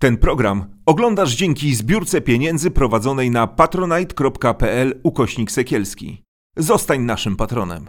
[0.00, 6.24] Ten program oglądasz dzięki zbiórce pieniędzy prowadzonej na patronite.pl ukośnik sekielski.
[6.56, 7.88] Zostań naszym patronem.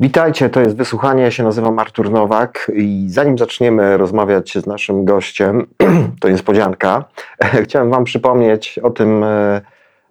[0.00, 1.22] Witajcie, to jest wysłuchanie.
[1.22, 5.66] Ja się nazywam Artur Nowak i zanim zaczniemy rozmawiać z naszym gościem,
[6.20, 7.04] to niespodzianka,
[7.64, 9.60] chciałem Wam przypomnieć o tym, e,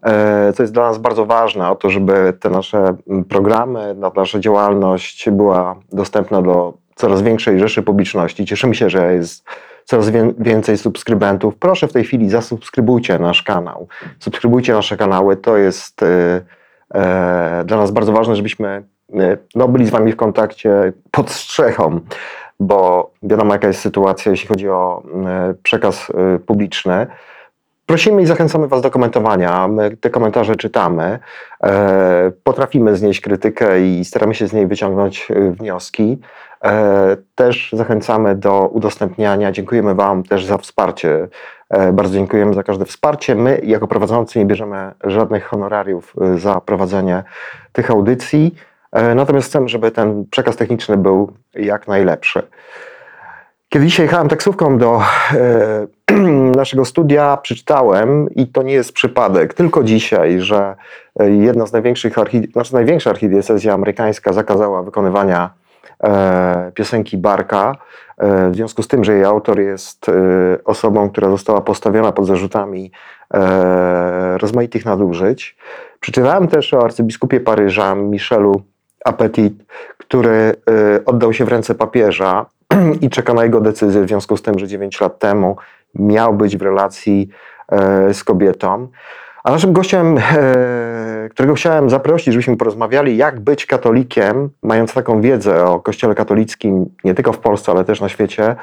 [0.02, 2.96] e, co jest dla nas bardzo ważne, o to, żeby te nasze
[3.30, 8.46] programy, nasza działalność była dostępna do coraz większej rzeszy publiczności.
[8.46, 9.44] Cieszymy się, że jest
[9.88, 10.10] coraz
[10.40, 11.56] więcej subskrybentów.
[11.56, 13.88] Proszę w tej chwili zasubskrybujcie nasz kanał.
[14.20, 15.38] Subskrybujcie nasze kanały.
[15.38, 16.42] To jest e,
[16.94, 22.00] e, dla nas bardzo ważne, żebyśmy e, no, byli z Wami w kontakcie pod strzechą,
[22.60, 25.04] bo wiadomo, jaka jest sytuacja, jeśli chodzi o
[25.64, 26.12] przekaz
[26.46, 27.08] publiczny.
[27.86, 29.68] Prosimy i zachęcamy Was do komentowania.
[29.68, 31.20] My te komentarze czytamy.
[32.44, 35.28] Potrafimy znieść krytykę i staramy się z niej wyciągnąć
[35.60, 36.18] wnioski.
[36.64, 39.52] E, też zachęcamy do udostępniania.
[39.52, 41.28] Dziękujemy Wam też za wsparcie.
[41.70, 43.36] E, bardzo dziękujemy za każde wsparcie.
[43.36, 47.24] My, jako prowadzący, nie bierzemy żadnych honorariów e, za prowadzenie
[47.72, 48.56] tych audycji.
[49.16, 52.44] Natomiast chcemy, żeby ten przekaz techniczny był jak najlepszy.
[53.70, 55.02] Kiedy dzisiaj jechałem taksówką do
[56.56, 60.76] naszego studia, przeczytałem, i to nie jest przypadek, tylko dzisiaj, że
[61.20, 62.16] jedna z największych,
[62.52, 65.50] znaczy największa archidiecezja amerykańska zakazała wykonywania
[66.74, 67.76] piosenki Barka,
[68.18, 70.14] e, w związku z tym, że jej autor jest e,
[70.64, 72.92] osobą, która została postawiona pod zarzutami
[74.38, 75.58] rozmaitych nadużyć.
[76.00, 78.62] Przeczytałem też o arcybiskupie Paryża, Michelu
[79.06, 79.54] Appetit,
[79.98, 80.56] który
[81.06, 82.46] oddał się w ręce papieża
[83.02, 85.58] i czeka na jego decyzję w związku z tym, że 9 lat temu
[85.96, 87.30] miał być w relacji
[88.14, 88.88] z kobietą.
[89.44, 95.66] A naszym gościem, e, którego chciałem zaprosić, żebyśmy porozmawiali, jak być katolikiem, mając taką wiedzę
[95.66, 98.56] o Kościele katolickim nie tylko w Polsce, ale też na świecie,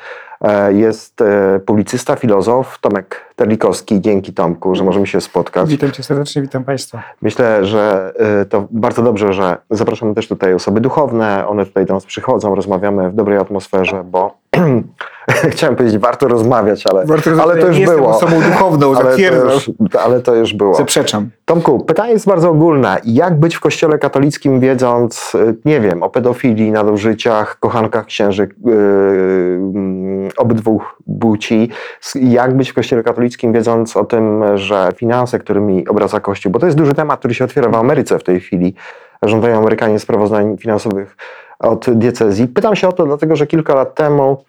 [0.69, 4.01] jest e, publicysta, filozof Tomek Terlikowski.
[4.01, 5.69] Dzięki Tomku, że możemy się spotkać.
[5.71, 7.03] Witam cię serdecznie, witam Państwa.
[7.23, 8.13] Myślę, że
[8.51, 11.47] to bardzo dobrze, że zapraszamy też tutaj osoby duchowne.
[11.49, 14.39] One tutaj do nas przychodzą, rozmawiamy w dobrej atmosferze, bo
[15.51, 18.09] Chciałem powiedzieć, warto rozmawiać, ale, warto ale to już było.
[18.17, 19.71] osobą duchowną, ale to, już,
[20.05, 20.75] ale to już było.
[20.75, 21.31] Zaprzeczam.
[21.45, 23.01] Tomku, pytanie jest bardzo ogólne.
[23.05, 30.29] Jak być w kościele katolickim, wiedząc, y, nie wiem, o pedofilii, nadużyciach, kochankach księży yy,
[30.37, 30.81] obydwu
[31.21, 31.71] płci?
[32.15, 36.67] Jak być w kościele katolickim, wiedząc o tym, że finanse, którymi obraca Kościół, bo to
[36.67, 38.75] jest duży temat, który się otwiera w Ameryce w tej chwili,
[39.23, 41.17] żądają Amerykanie sprawozdań finansowych
[41.59, 42.49] od diecezji.
[42.49, 44.45] Pytam się o to, dlatego że kilka lat temu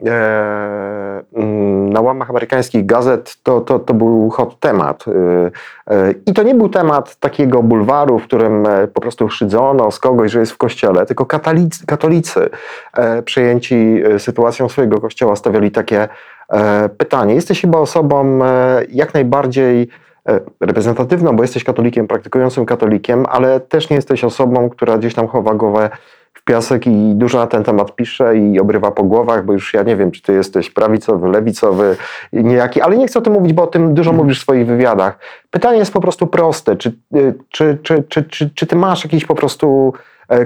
[0.00, 0.99] mm,
[1.90, 5.04] na łamach amerykańskich gazet to, to, to był hot temat.
[5.08, 5.12] E,
[5.94, 10.30] e, I to nie był temat takiego bulwaru, w którym po prostu szydzono z kogoś,
[10.30, 12.50] że jest w kościele, tylko katolicy, katolicy
[13.24, 16.08] przejęci sytuacją swojego kościoła stawiali takie
[16.98, 17.34] pytanie.
[17.34, 18.38] Jesteś chyba osobą
[18.88, 19.88] jak najbardziej
[20.60, 25.54] reprezentatywną, bo jesteś katolikiem, praktykującym katolikiem, ale też nie jesteś osobą, która gdzieś tam chowa
[25.54, 25.90] głowę
[26.50, 29.96] piasek i dużo na ten temat pisze i obrywa po głowach, bo już ja nie
[29.96, 31.96] wiem, czy ty jesteś prawicowy, lewicowy,
[32.32, 35.18] niejaki, ale nie chcę o tym mówić, bo o tym dużo mówisz w swoich wywiadach.
[35.50, 36.76] Pytanie jest po prostu proste.
[36.76, 36.92] Czy,
[37.48, 39.92] czy, czy, czy, czy, czy ty masz jakiś po prostu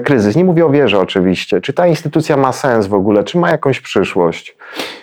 [0.05, 0.37] kryzys.
[0.37, 1.61] Nie mówię o wierze oczywiście.
[1.61, 3.25] Czy ta instytucja ma sens w ogóle?
[3.25, 4.57] Czy ma jakąś przyszłość?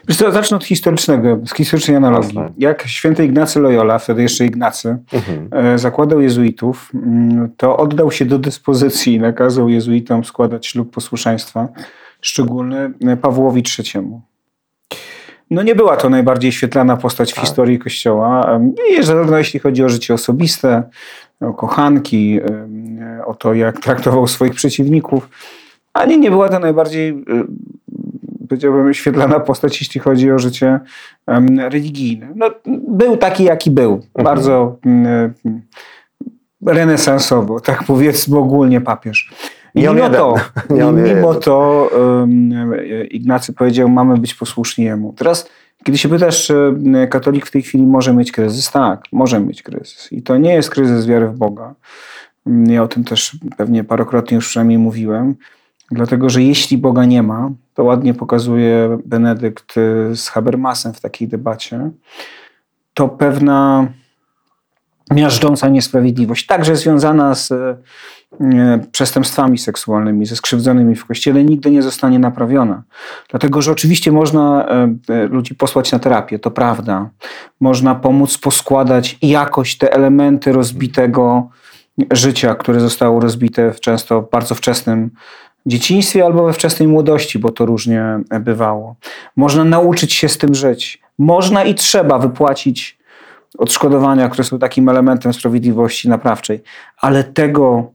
[0.08, 2.36] Wiesz co, zacznę od historycznego, z historycznej analogii.
[2.36, 2.53] Jasne.
[2.58, 5.50] Jak święty Ignacy Loyola, wtedy jeszcze Ignacy, mhm.
[5.52, 11.68] E, zakładał jezuitów, mm, to oddał się do dyspozycji i nakazał jezuitom składać ślub posłuszeństwa,
[12.22, 14.08] szczególny e, Pawłowi III.
[15.52, 17.46] No nie była to najbardziej świetlana postać w tak.
[17.46, 18.59] historii Kościoła,
[19.02, 20.84] zarówno jeśli chodzi o życie osobiste,
[21.42, 22.40] o kochanki,
[23.25, 25.29] o to, jak traktował swoich przeciwników,
[25.93, 27.25] ani nie była to najbardziej,
[28.49, 30.79] powiedziałbym, świetlana postać, jeśli chodzi o życie
[31.57, 32.27] religijne.
[32.35, 32.49] No,
[32.87, 33.93] był taki, jaki był.
[33.93, 34.23] Mhm.
[34.23, 34.77] Bardzo
[36.65, 39.33] renesansowy, tak powiedzmy ogólnie papież.
[39.75, 40.35] Mimo to,
[40.93, 41.89] mimo to
[43.09, 45.13] Ignacy powiedział, mamy być posłuszni Jemu.
[45.17, 45.50] Teraz
[45.83, 46.74] kiedy się pytasz, czy
[47.09, 50.12] katolik w tej chwili może mieć kryzys, tak, może mieć kryzys.
[50.12, 51.75] I to nie jest kryzys wiary w Boga.
[52.45, 55.35] Ja o tym też pewnie parokrotnie już przynajmniej mówiłem.
[55.91, 59.75] Dlatego, że jeśli Boga nie ma, to ładnie pokazuje Benedykt
[60.15, 61.89] z Habermasem w takiej debacie,
[62.93, 63.88] to pewna
[65.11, 67.77] miażdżąca niesprawiedliwość, także związana z e,
[68.91, 72.83] przestępstwami seksualnymi, ze skrzywdzonymi w kościele, nigdy nie zostanie naprawiona.
[73.29, 74.65] Dlatego, że oczywiście można
[75.09, 77.09] e, ludzi posłać na terapię, to prawda.
[77.59, 81.49] Można pomóc poskładać jakoś te elementy rozbitego
[82.11, 85.09] życia, które zostało rozbite w często bardzo wczesnym
[85.65, 88.95] dzieciństwie albo we wczesnej młodości, bo to różnie bywało.
[89.35, 92.97] Można nauczyć się z tym żyć można i trzeba wypłacić
[93.57, 96.63] odszkodowania, które są takim elementem sprawiedliwości naprawczej,
[96.97, 97.91] ale tego,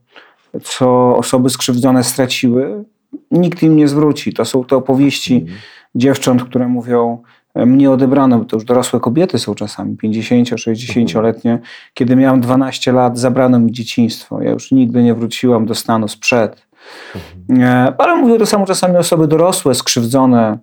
[0.63, 2.83] co osoby skrzywdzone straciły,
[3.31, 4.33] nikt im nie zwróci.
[4.33, 5.47] To są te opowieści mm.
[5.95, 7.23] dziewcząt, które mówią,
[7.65, 11.59] mnie odebrano, bo to już dorosłe kobiety są czasami, 50-60-letnie.
[11.93, 14.41] Kiedy miałam 12 lat, zabrano mi dzieciństwo.
[14.41, 16.67] Ja już nigdy nie wróciłam do stanu sprzed.
[17.49, 17.93] Mhm.
[17.97, 20.59] Ale mówią to samo czasami osoby dorosłe, skrzywdzone,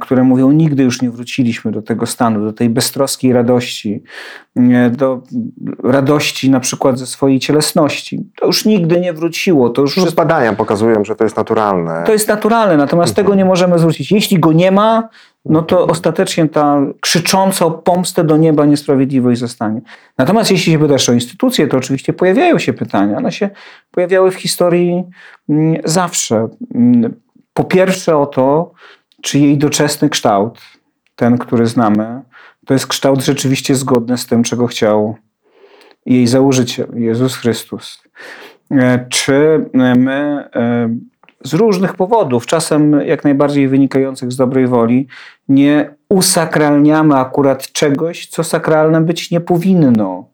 [0.00, 4.02] które mówią, nigdy już nie wróciliśmy do tego stanu, do tej beztroskiej radości,
[4.90, 5.22] do
[5.82, 8.30] radości na przykład ze swojej cielesności.
[8.40, 9.70] To już nigdy nie wróciło.
[9.70, 12.02] To już no, Badania pokazują, że to jest naturalne.
[12.06, 13.26] To jest naturalne, natomiast mhm.
[13.26, 14.12] tego nie możemy zwrócić.
[14.12, 15.08] Jeśli go nie ma,
[15.44, 19.80] no to ostatecznie ta krzycząca o pomstę do nieba niesprawiedliwość zostanie.
[20.18, 23.16] Natomiast jeśli się pytasz o instytucje, to oczywiście pojawiają się pytania.
[23.16, 23.50] One się
[23.90, 25.04] pojawiały w historii
[25.48, 26.48] mm, zawsze.
[26.74, 27.14] Mm,
[27.58, 28.72] po pierwsze o to,
[29.22, 30.60] czy jej doczesny kształt,
[31.16, 32.22] ten, który znamy,
[32.66, 35.16] to jest kształt rzeczywiście zgodny z tym, czego chciał
[36.06, 38.02] jej założyciel, Jezus Chrystus.
[38.70, 40.88] E, czy my e,
[41.44, 45.06] z różnych powodów, czasem jak najbardziej wynikających z dobrej woli,
[45.48, 50.28] nie usakralniamy akurat czegoś, co sakralne być nie powinno.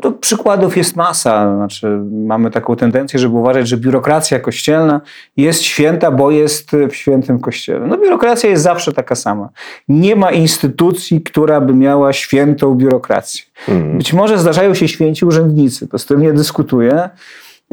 [0.00, 1.56] To przykładów jest masa.
[1.56, 5.00] Znaczy, mamy taką tendencję, żeby uważać, że biurokracja kościelna
[5.36, 7.86] jest święta, bo jest w świętym kościele.
[7.86, 9.48] No, biurokracja jest zawsze taka sama.
[9.88, 13.42] Nie ma instytucji, która by miała świętą biurokrację.
[13.68, 13.98] Mhm.
[13.98, 17.08] Być może zdarzają się święci urzędnicy, to z tym nie dyskutuję,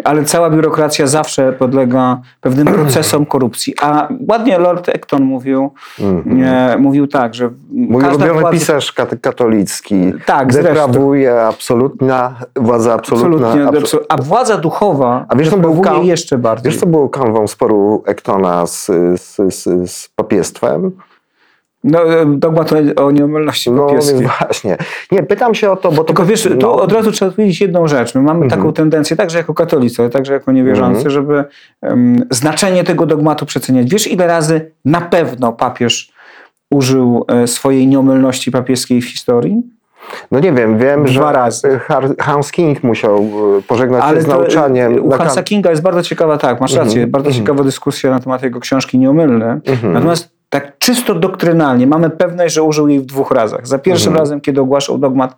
[0.03, 3.73] ale cała biurokracja zawsze podlega pewnym procesom korupcji.
[3.81, 6.43] A ładnie Lord Acton mówił, mm-hmm.
[6.45, 8.51] e, mówił tak, że Mój ulubiony władza...
[8.51, 13.47] pisarz katolicki tak, deprawuje absolutna, władza absolutna.
[13.47, 16.71] Absolutnie, a władza duchowa a wiesz, co było kam- jeszcze bardziej.
[16.71, 20.91] Wiesz co było kanwą sporu Actona z, z, z, z papiestwem?
[21.83, 24.77] No, e, dogmat o nieomylności no, więc właśnie.
[25.11, 26.03] Nie, pytam się o to, bo to...
[26.03, 26.55] Tylko wiesz, no.
[26.55, 28.15] tu od razu trzeba powiedzieć jedną rzecz.
[28.15, 28.73] My mamy taką mhm.
[28.73, 31.11] tendencję, także jako katolicy, ale także jako niewierzący, mhm.
[31.11, 31.43] żeby
[31.81, 33.89] um, znaczenie tego dogmatu przeceniać.
[33.89, 36.11] Wiesz, ile razy na pewno papież
[36.71, 39.61] użył e, swojej nieomylności papieskiej w historii?
[40.31, 41.79] No nie wiem, wiem, Dwa że razy.
[42.19, 43.17] Hans King musiał
[43.57, 45.05] e, pożegnać Ale się z nauczaniem.
[45.05, 47.11] U Hansa Kinga jest bardzo ciekawa, tak, masz rację, mhm.
[47.11, 49.59] bardzo ciekawa dyskusja na temat jego książki Nieomylne.
[49.83, 53.67] Natomiast tak czysto doktrynalnie mamy pewność, że użył jej w dwóch razach.
[53.67, 54.19] Za pierwszym mhm.
[54.19, 55.35] razem, kiedy ogłaszał dogmat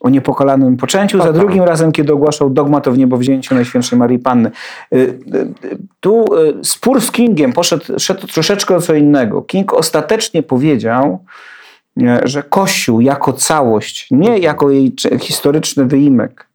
[0.00, 4.50] o niepokalanym poczęciu, za drugim razem, kiedy ogłaszał dogmat o wniebowzięciu Najświętszej Marii Panny.
[4.94, 9.42] Y, y, tu y, spór z Kingiem poszedł szedł troszeczkę o co innego.
[9.42, 11.24] King ostatecznie powiedział,
[12.24, 16.49] że Kościół jako całość, nie jako jej historyczny wyimek,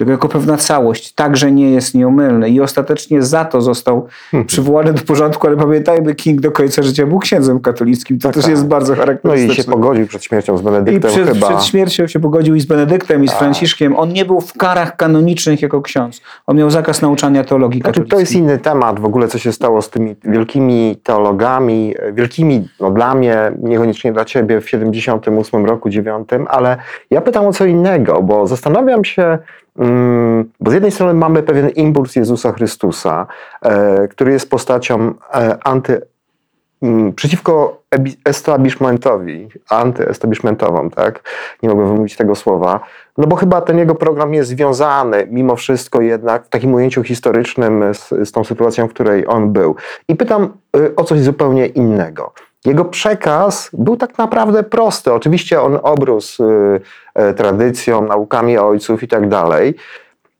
[0.00, 2.50] tylko jako pewna całość, także nie jest nieomylny.
[2.50, 4.46] I ostatecznie za to został hmm.
[4.46, 8.18] przywołany do porządku, ale pamiętajmy, King do końca życia był księdzem katolickim.
[8.18, 8.50] To tak, też tak.
[8.50, 9.46] jest bardzo charakterystyczne.
[9.46, 11.48] No i się pogodził przed śmiercią z Benedyktem I przed, chyba.
[11.48, 13.38] przed śmiercią się pogodził i z Benedyktem, i z tak.
[13.38, 13.96] Franciszkiem.
[13.96, 16.20] On nie był w karach kanonicznych jako ksiądz.
[16.46, 18.16] On miał zakaz nauczania teologii znaczy, katolickiej.
[18.16, 22.90] To jest inny temat w ogóle, co się stało z tymi wielkimi teologami, wielkimi no
[22.90, 26.76] dla mnie, niekoniecznie dla ciebie w 78 roku, 9, ale
[27.10, 29.38] ja pytam o co innego, bo zastanawiam się,
[30.60, 33.26] bo z jednej strony mamy pewien impuls Jezusa Chrystusa,
[33.62, 36.02] e, który jest postacią e, anty,
[36.82, 37.80] mm, przeciwko
[38.24, 41.22] establishmentowi, antyestablishmentową, tak?
[41.62, 42.80] Nie mogę wymówić tego słowa.
[43.18, 47.94] No bo chyba ten jego program jest związany mimo wszystko jednak w takim ujęciu historycznym
[47.94, 49.76] z, z tą sytuacją, w której on był.
[50.08, 52.32] I pytam y, o coś zupełnie innego.
[52.64, 55.12] Jego przekaz był tak naprawdę prosty.
[55.12, 56.80] Oczywiście on obrósł y,
[57.14, 59.74] e, tradycją, naukami ojców i tak dalej.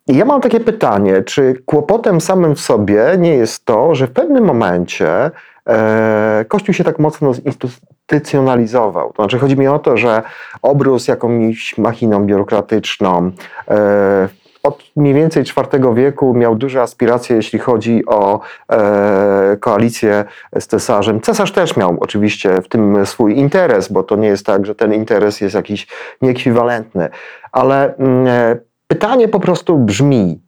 [0.07, 4.11] I ja mam takie pytanie, czy kłopotem samym w sobie nie jest to, że w
[4.11, 5.31] pewnym momencie
[5.69, 9.13] e, Kościół się tak mocno zinstytucjonalizował.
[9.13, 10.23] To znaczy chodzi mi o to, że
[10.63, 13.31] obrósł jakąś machiną biurokratyczną,
[13.69, 14.29] e,
[14.63, 18.41] od mniej więcej IV wieku miał duże aspiracje, jeśli chodzi o
[18.73, 20.25] e, koalicję
[20.59, 21.21] z cesarzem.
[21.21, 24.95] Cesarz też miał oczywiście w tym swój interes, bo to nie jest tak, że ten
[24.95, 25.87] interes jest jakiś
[26.23, 27.09] nieekwiwalentny.
[27.53, 30.41] Ale mm, e, pytanie po prostu brzmi,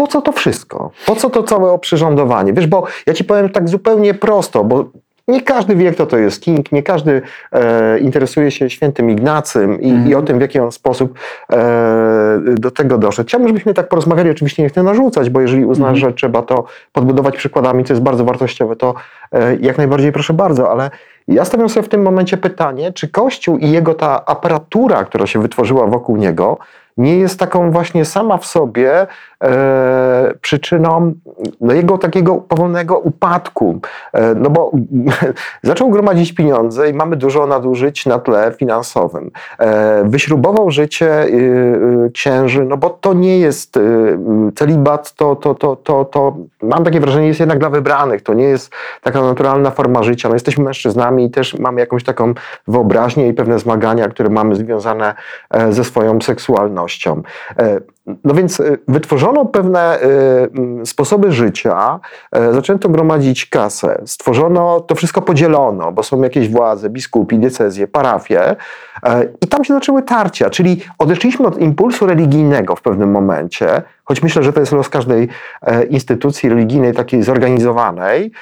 [0.00, 0.90] po co to wszystko?
[1.06, 2.52] Po co to całe oprzyrządowanie?
[2.52, 4.84] Wiesz, bo ja ci powiem tak zupełnie prosto, bo
[5.28, 7.22] nie każdy wie, kto to jest King, nie każdy
[7.52, 10.08] e, interesuje się świętym Ignacym i, mm.
[10.08, 11.18] i, o tym, w jaki on sposób
[11.52, 13.28] e, do tego doszedł.
[13.28, 16.00] Chciałbym, żebyśmy tak porozmawiali, oczywiście nie chcę narzucać, bo jeżeli uznasz, mm.
[16.00, 18.94] że trzeba to podbudować przykładami, co jest bardzo wartościowe, to
[19.32, 20.90] e, jak najbardziej proszę bardzo, ale
[21.28, 25.42] ja stawiam sobie w tym momencie pytanie, czy Kościół i jego ta aparatura, która się
[25.42, 26.58] wytworzyła wokół niego,
[26.96, 29.06] nie jest taką właśnie sama w sobie
[29.44, 31.14] e, przyczyną
[31.60, 33.80] no, jego takiego powolnego upadku.
[34.12, 34.72] E, no bo
[35.62, 39.30] zaczął gromadzić pieniądze i mamy dużo nadużyć na tle finansowym.
[39.58, 41.28] E, wyśrubował życie y,
[42.06, 43.78] y, księży, no bo to nie jest
[44.54, 48.22] celibat, to, to, to, to, to mam takie wrażenie, jest jednak dla wybranych.
[48.22, 50.28] To nie jest taka naturalna forma życia.
[50.28, 52.34] No, jesteśmy mężczyznami i też mamy jakąś taką
[52.68, 55.14] wyobraźnię i pewne zmagania, które mamy związane
[55.50, 57.22] e, ze swoją seksualnością.
[58.08, 59.98] E, no więc e, wytworzono pewne
[60.84, 62.00] sposoby życia,
[62.32, 68.56] zaczęto gromadzić kasę, stworzono, to wszystko podzielono, bo są jakieś władze, biskupi, diecezje, parafie
[69.40, 74.42] i tam się zaczęły tarcia, czyli odeszliśmy od impulsu religijnego w pewnym momencie, choć myślę,
[74.42, 75.28] że to jest los każdej
[75.90, 78.32] instytucji religijnej, takiej zorganizowanej,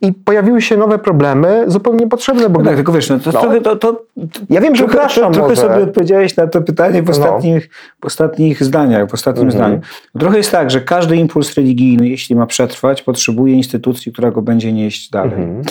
[0.00, 2.48] i pojawiły się nowe problemy, zupełnie niepotrzebne.
[2.48, 3.40] Bo no tak, tylko wiesz, no to, no.
[3.40, 4.02] Trochę, to, to,
[4.50, 5.56] ja wiem, że trochę, trochę może.
[5.56, 7.10] sobie odpowiedziałeś na to pytanie w no.
[7.10, 7.76] ostatnich, no.
[8.00, 9.64] w ostatnich zdaniach, w ostatnim mhm.
[9.64, 9.80] zdaniu.
[10.18, 14.72] Trochę jest tak, że każdy impuls religijny, jeśli ma przetrwać, potrzebuje instytucji, która go będzie
[14.72, 15.42] nieść dalej.
[15.42, 15.62] Mhm.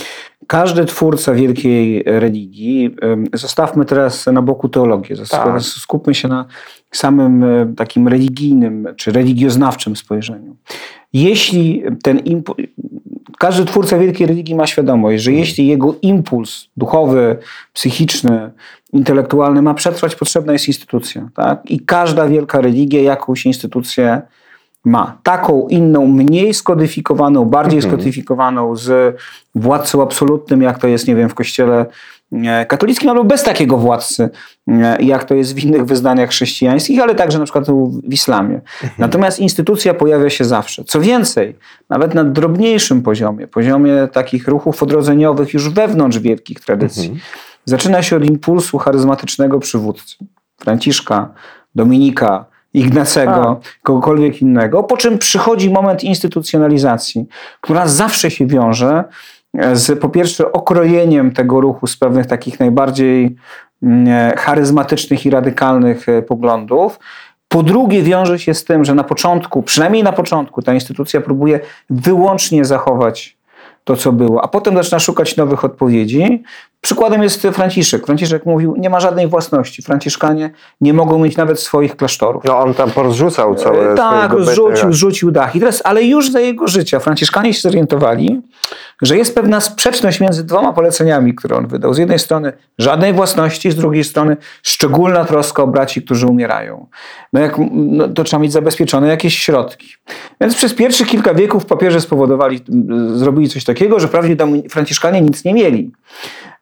[0.47, 2.95] Każdy twórca wielkiej religii,
[3.33, 5.61] zostawmy teraz na boku teologię, tak.
[5.61, 6.45] skupmy się na
[6.91, 10.55] samym e, takim religijnym czy religioznawczym spojrzeniu.
[11.13, 12.57] Jeśli ten impuls,
[13.41, 17.37] każdy twórca wielkiej religii ma świadomość, że jeśli jego impuls duchowy,
[17.73, 18.51] psychiczny,
[18.93, 21.29] intelektualny ma przetrwać, potrzebna jest instytucja.
[21.35, 21.71] Tak?
[21.71, 24.21] I każda wielka religia jakąś instytucję
[24.85, 25.17] ma.
[25.23, 27.93] Taką, inną, mniej skodyfikowaną, bardziej mhm.
[27.93, 29.17] skodyfikowaną z
[29.55, 31.85] władcą absolutnym, jak to jest, nie wiem, w kościele
[32.67, 34.29] katolickim, albo bez takiego władcy,
[34.67, 37.67] e, jak to jest w innych wyznaniach chrześcijańskich, ale także na przykład
[38.03, 38.55] w islamie.
[38.55, 38.91] Mhm.
[38.97, 40.83] Natomiast instytucja pojawia się zawsze.
[40.83, 41.55] Co więcej,
[41.89, 47.21] nawet na drobniejszym poziomie, poziomie takich ruchów odrodzeniowych już wewnątrz wielkich tradycji, mhm.
[47.65, 50.15] zaczyna się od impulsu charyzmatycznego przywódcy.
[50.57, 51.33] Franciszka,
[51.75, 53.59] Dominika, Ignacego, A.
[53.83, 57.25] kogokolwiek innego, po czym przychodzi moment instytucjonalizacji,
[57.61, 59.03] która zawsze się wiąże
[59.73, 63.35] z po pierwsze okrojeniem tego ruchu z pewnych takich najbardziej
[63.83, 66.99] mm, e, charyzmatycznych i radykalnych e, poglądów.
[67.47, 71.59] Po drugie, wiąże się z tym, że na początku, przynajmniej na początku, ta instytucja próbuje
[71.89, 73.37] wyłącznie zachować
[73.83, 76.43] to, co było, a potem zaczyna szukać nowych odpowiedzi.
[76.81, 78.05] Przykładem jest Franciszek.
[78.05, 79.81] Franciszek mówił, nie ma żadnej własności.
[79.81, 80.49] Franciszkanie
[80.81, 82.43] nie mogą mieć nawet swoich klasztorów.
[82.43, 85.55] No on tam porzucał całe e, Tak, zrzucił, zrzucił dach.
[85.55, 88.41] I teraz, ale już za jego życia Franciszkanie się zorientowali,
[89.01, 91.93] że jest pewna sprzeczność między dwoma poleceniami, które on wydał.
[91.93, 96.87] Z jednej strony żadnej własności, z drugiej strony szczególna troska o braci, którzy umierają.
[97.33, 99.87] No jak, no to trzeba mieć zabezpieczone jakieś środki.
[100.41, 102.59] Więc przez pierwszych kilka wieków papieże spowodowali,
[103.15, 104.35] zrobili coś takiego, że prawdzie
[104.69, 105.91] Franciszkanie nic nie mieli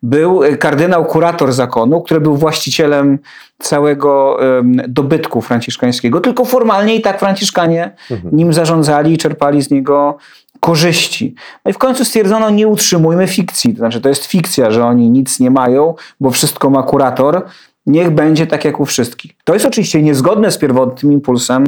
[0.03, 3.19] był kardynał kurator zakonu, który był właścicielem
[3.59, 4.39] całego
[4.87, 8.35] dobytku franciszkańskiego, tylko formalnie i tak franciszkanie mhm.
[8.35, 10.17] nim zarządzali i czerpali z niego
[10.59, 11.35] korzyści.
[11.65, 13.73] No i w końcu stwierdzono, nie utrzymujmy fikcji.
[13.73, 17.45] To znaczy, to jest fikcja, że oni nic nie mają, bo wszystko ma kurator.
[17.85, 19.31] Niech będzie tak jak u wszystkich.
[19.43, 21.63] To jest oczywiście niezgodne z pierwotnym impulsem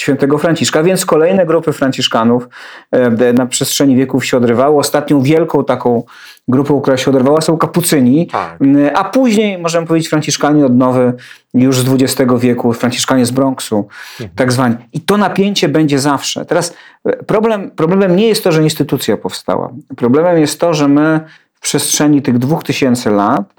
[0.00, 2.48] świętego Franciszka, więc kolejne grupy Franciszkanów
[2.90, 4.78] e, na przestrzeni wieków się odrywały.
[4.78, 6.02] Ostatnią wielką taką
[6.48, 8.58] grupą, która się odrywała są kapucyni, tak.
[8.94, 11.12] a później możemy powiedzieć Franciszkanie odnowy
[11.54, 14.30] już z XX wieku, Franciszkanie z Bronxu, mhm.
[14.36, 14.76] tak zwani.
[14.92, 16.44] I to napięcie będzie zawsze.
[16.44, 19.72] Teraz e, problem, problemem nie jest to, że instytucja powstała.
[19.96, 21.20] Problemem jest to, że my
[21.54, 23.54] w przestrzeni tych dwóch tysięcy lat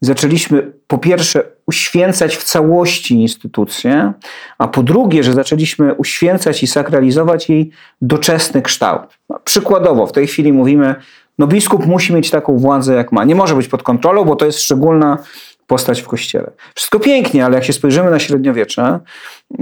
[0.00, 4.12] zaczęliśmy po pierwsze uświęcać w całości instytucję,
[4.58, 9.18] a po drugie, że zaczęliśmy uświęcać i sakralizować jej doczesny kształt.
[9.44, 10.94] Przykładowo, w tej chwili mówimy,
[11.38, 13.24] no biskup musi mieć taką władzę, jak ma.
[13.24, 15.18] Nie może być pod kontrolą, bo to jest szczególna
[15.66, 16.50] postać w kościele.
[16.74, 19.00] Wszystko pięknie, ale jak się spojrzymy na średniowiecze,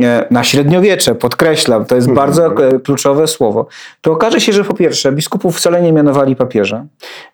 [0.02, 2.26] e, na średniowiecze, podkreślam, to jest mhm.
[2.26, 3.66] bardzo e, kluczowe słowo,
[4.00, 6.84] to okaże się, że po pierwsze biskupów wcale nie mianowali papieża.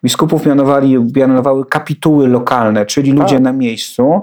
[0.03, 4.21] Biskupów mianowali, mianowały kapituły lokalne, czyli ludzie na miejscu,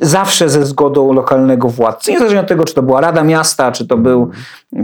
[0.00, 2.10] zawsze ze zgodą lokalnego władcy.
[2.10, 4.30] Niezależnie od tego, czy to była Rada Miasta, czy to był,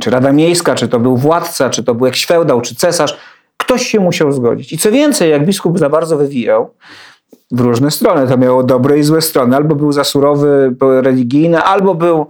[0.01, 3.19] czy Rada Miejska, czy to był władca, czy to był jakiś feudał, czy cesarz,
[3.57, 4.73] ktoś się musiał zgodzić.
[4.73, 6.75] I co więcej, jak biskup za bardzo wywijał,
[7.51, 8.29] w różne strony.
[8.29, 9.57] To miało dobre i złe strony.
[9.57, 12.27] Albo był za surowy, religijny, albo był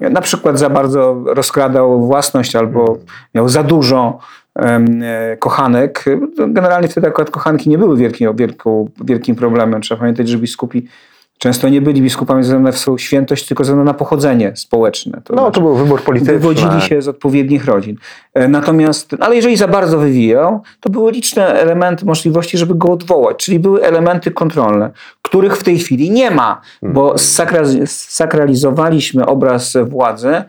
[0.00, 2.98] na przykład za bardzo rozkradał własność, albo
[3.34, 4.18] miał za dużo
[5.38, 6.04] kochanek.
[6.48, 9.80] Generalnie wtedy akurat kochanki nie były wielkim, wielką, wielkim problemem.
[9.80, 10.88] Trzeba pamiętać, że biskupi
[11.42, 15.20] Często nie byli biskupami ze względu na swoją świętość, tylko ze na pochodzenie społeczne.
[15.24, 16.34] To no, znaczy, to był wybór polityczny.
[16.34, 17.96] Wywodzili się z odpowiednich rodzin.
[18.34, 23.36] E, natomiast, ale jeżeli za bardzo wywijał, to były liczne elementy możliwości, żeby go odwołać,
[23.36, 24.90] czyli były elementy kontrolne,
[25.22, 27.86] których w tej chwili nie ma, bo mhm.
[27.86, 30.42] sakralizowaliśmy obraz władzy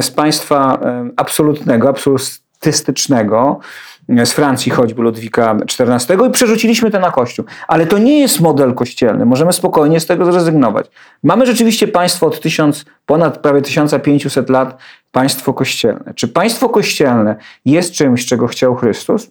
[0.00, 0.80] z państwa
[1.16, 3.60] absolutnego, absolutystycznego,
[4.08, 7.44] z Francji choćby Ludwika XIV i przerzuciliśmy to na Kościół.
[7.68, 9.26] Ale to nie jest model kościelny.
[9.26, 10.86] Możemy spokojnie z tego zrezygnować.
[11.22, 14.78] Mamy rzeczywiście państwo od tysiąc, ponad prawie 1500 lat,
[15.12, 16.14] państwo kościelne.
[16.14, 19.30] Czy państwo kościelne jest czymś, czego chciał Chrystus?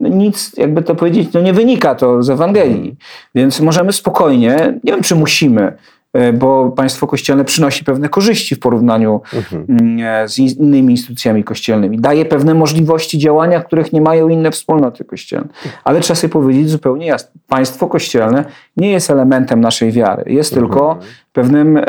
[0.00, 2.96] No nic, jakby to powiedzieć, no nie wynika to z Ewangelii.
[3.34, 5.76] Więc możemy spokojnie, nie wiem czy musimy,
[6.34, 9.66] bo państwo kościelne przynosi pewne korzyści w porównaniu mhm.
[9.68, 12.00] Mm, e, z innymi instytucjami kościelnymi.
[12.00, 15.48] Daje pewne możliwości działania, których nie mają inne wspólnoty kościelne.
[15.84, 17.30] Ale trzeba sobie powiedzieć zupełnie jasno.
[17.48, 18.44] Państwo kościelne
[18.76, 20.24] nie jest elementem naszej wiary.
[20.26, 20.66] Jest mhm.
[20.68, 20.98] tylko
[21.32, 21.80] pewnym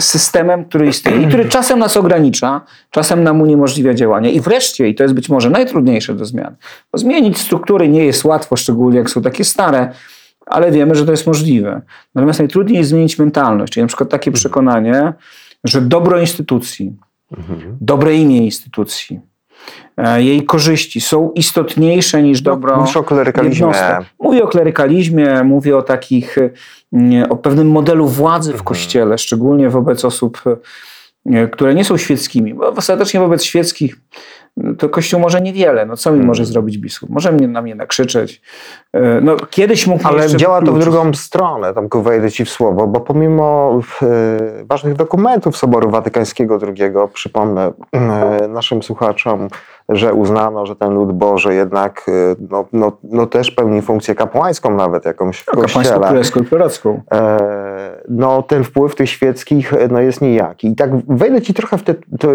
[0.00, 2.60] systemem, który istnieje i który czasem nas ogranicza,
[2.90, 4.30] czasem nam uniemożliwia działanie.
[4.32, 6.56] I wreszcie, i to jest być może najtrudniejsze do zmian,
[6.92, 9.92] bo zmienić struktury nie jest łatwo, szczególnie jak są takie stare,
[10.52, 11.80] ale wiemy, że to jest możliwe.
[12.14, 14.34] Natomiast najtrudniej jest zmienić mentalność, czyli na przykład takie mhm.
[14.34, 15.12] przekonanie,
[15.64, 16.96] że dobro instytucji,
[17.36, 17.76] mhm.
[17.80, 19.20] dobre imię instytucji,
[19.96, 23.66] e, jej korzyści są istotniejsze niż no, dobro Mówisz o klerykalizmie.
[23.66, 24.14] Jednostek.
[24.20, 26.36] Mówię o klerykalizmie, mówię o takich,
[26.92, 28.64] mm, o pewnym modelu władzy w mhm.
[28.64, 30.42] Kościele, szczególnie wobec osób,
[31.26, 33.96] e, które nie są świeckimi, bo ostatecznie wobec świeckich
[34.78, 35.86] to Kościół może niewiele.
[35.86, 36.26] No co mi hmm.
[36.26, 37.10] może zrobić biskup?
[37.10, 38.42] Może mnie, na mnie nakrzyczeć.
[38.92, 42.86] E, no, kiedyś mógł Ale działa to w drugą stronę, tam wejdę ci w słowo,
[42.86, 44.06] bo pomimo e,
[44.64, 49.48] ważnych dokumentów Soboru Watykańskiego II, przypomnę e, naszym słuchaczom,
[49.92, 52.06] że uznano, że ten lud Boży jednak
[52.50, 55.84] no, no, no też pełni funkcję kapłańską nawet jakąś w no, kościele.
[56.48, 57.02] Królewską.
[58.08, 60.68] no ten wpływ tych świeckich no, jest nijaki.
[60.68, 62.28] I tak wejdę ci trochę w te, to,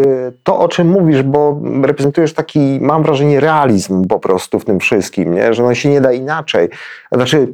[0.44, 4.80] to, o czym mówisz, bo reprezentujesz reprezentujesz taki, mam wrażenie, realizm po prostu w tym
[4.80, 5.54] wszystkim, nie?
[5.54, 6.70] że no się nie da inaczej.
[7.12, 7.54] Znaczy,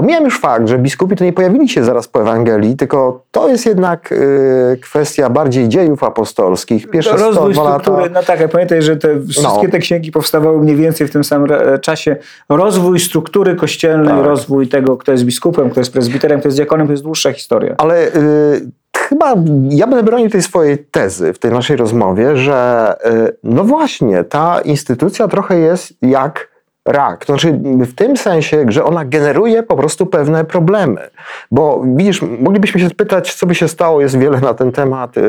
[0.00, 3.66] Pomijam już fakt, że biskupi to nie pojawili się zaraz po Ewangelii, tylko to jest
[3.66, 6.90] jednak y, kwestia bardziej dziejów apostolskich.
[6.90, 8.10] Pierwsze Rozwój struktury, lata...
[8.14, 9.72] no tak, pamiętaj, że te wszystkie no.
[9.72, 11.48] te księgi powstawały mniej więcej w tym samym
[11.80, 12.16] czasie.
[12.48, 14.24] Rozwój struktury kościelnej, tak.
[14.24, 17.74] rozwój tego, kto jest biskupem, kto jest prezbiterem, kto jest diakonem, to jest dłuższa historia.
[17.78, 19.34] Ale y, chyba
[19.70, 22.94] ja będę bronił tej swojej tezy w tej naszej rozmowie, że
[23.28, 26.49] y, no właśnie, ta instytucja trochę jest jak
[26.88, 27.24] rak.
[27.24, 31.10] To znaczy w tym sensie, że ona generuje po prostu pewne problemy.
[31.50, 35.20] Bo widzisz, moglibyśmy się spytać, co by się stało, jest wiele na ten temat e,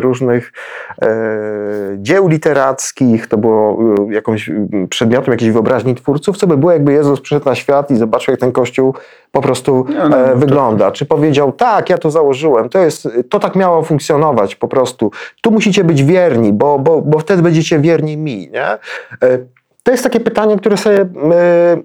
[0.00, 0.52] różnych
[1.02, 1.08] e,
[1.96, 4.50] dzieł literackich, to było e, jakąś
[4.88, 8.40] przedmiotem jakiejś wyobraźni twórców, co by było, jakby Jezus przyszedł na świat i zobaczył, jak
[8.40, 8.94] ten kościół
[9.32, 10.84] po prostu no, no, wygląda.
[10.84, 10.92] To...
[10.92, 15.10] Czy powiedział, tak, ja to założyłem, to, jest, to tak miało funkcjonować po prostu.
[15.42, 18.50] Tu musicie być wierni, bo, bo, bo wtedy będziecie wierni mi.
[18.50, 18.78] Nie?
[19.82, 21.06] To jest takie pytanie, które sobie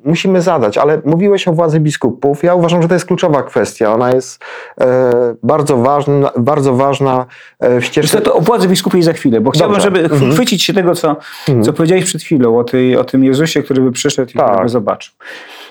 [0.03, 2.43] musimy zadać, ale mówiłeś o władzy biskupów.
[2.43, 3.93] Ja uważam, że to jest kluczowa kwestia.
[3.93, 4.43] Ona jest
[4.81, 7.25] e, bardzo ważna, bardzo ważna
[7.59, 8.21] e, w ścieżce.
[8.21, 10.31] To o władzy biskupów za chwilę, bo chciałbym, żeby mhm.
[10.31, 11.15] chwycić się tego, co,
[11.47, 11.63] mhm.
[11.63, 14.63] co powiedziałeś przed chwilą, o, tej, o tym Jezusie, który by przyszedł i tak.
[14.63, 15.13] by zobaczył.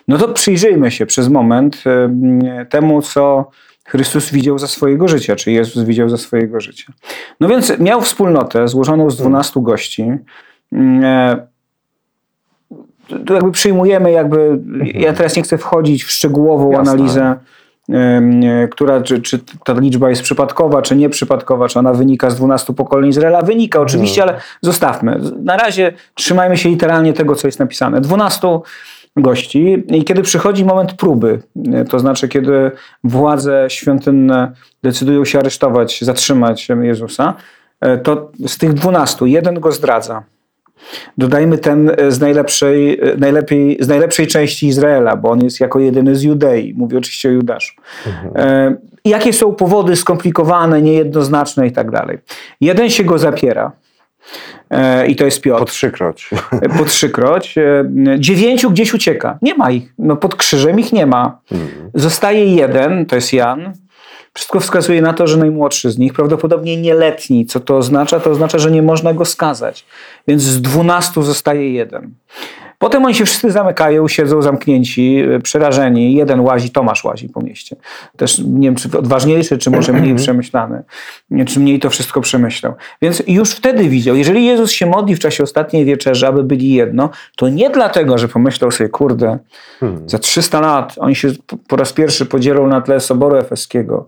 [0.08, 3.50] No to przyjrzyjmy się przez moment e, temu, co
[3.86, 6.92] Chrystus widział za swojego życia, czy Jezus widział za swojego życia.
[7.40, 10.12] No więc miał wspólnotę złożoną z dwunastu gości
[13.26, 14.58] tu jakby przyjmujemy jakby,
[14.94, 16.92] ja teraz nie chcę wchodzić w szczegółową Jasne.
[16.92, 17.34] analizę,
[18.70, 23.10] która, czy, czy ta liczba jest przypadkowa, czy nieprzypadkowa, czy ona wynika z 12 pokoleń
[23.10, 23.42] Izraela.
[23.42, 24.36] Wynika oczywiście, mhm.
[24.36, 25.20] ale zostawmy.
[25.42, 28.00] Na razie trzymajmy się literalnie tego, co jest napisane.
[28.00, 28.48] 12
[29.16, 31.42] gości i kiedy przychodzi moment próby,
[31.88, 32.70] to znaczy kiedy
[33.04, 37.34] władze świątynne decydują się aresztować, zatrzymać Jezusa,
[37.80, 40.22] e, to z tych 12 jeden go zdradza.
[41.18, 45.80] Dodajmy ten e, z najlepszej, e, najlepiej, z najlepszej części Izraela, bo on jest jako
[45.80, 46.74] jedyny z Judei.
[46.76, 47.74] Mówię oczywiście o Judaszu.
[48.06, 48.32] Mhm.
[48.36, 52.18] E, jakie są powody skomplikowane, niejednoznaczne i tak dalej.
[52.60, 53.72] Jeden się go zapiera.
[55.08, 55.60] I to jest Piotr.
[55.60, 56.30] Po trzykroć.
[56.78, 57.54] Po trzykroć.
[58.18, 59.38] Dziewięciu gdzieś ucieka.
[59.42, 59.94] Nie ma ich.
[59.98, 61.38] No pod krzyżem ich nie ma.
[61.52, 61.90] Mhm.
[61.94, 63.72] Zostaje jeden, to jest Jan.
[64.34, 67.46] Wszystko wskazuje na to, że najmłodszy z nich, prawdopodobnie nieletni.
[67.46, 68.20] Co to oznacza?
[68.20, 69.86] To oznacza, że nie można go skazać.
[70.28, 72.14] Więc z dwunastu zostaje jeden.
[72.84, 76.14] Potem oni się wszyscy zamykają, siedzą zamknięci, e, przerażeni.
[76.14, 77.76] Jeden łazi, Tomasz łazi po mieście.
[78.16, 80.82] Też nie wiem, czy odważniejszy, czy może mniej przemyślany.
[81.46, 82.74] Czy mniej to wszystko przemyślał.
[83.02, 87.10] Więc już wtedy widział, jeżeli Jezus się modli w czasie ostatniej wieczerzy, aby byli jedno,
[87.36, 89.38] to nie dlatego, że pomyślał sobie, kurde,
[89.80, 90.08] hmm.
[90.08, 91.28] za 300 lat oni się
[91.68, 94.06] po raz pierwszy podzielą na tle Soboru Efeskiego.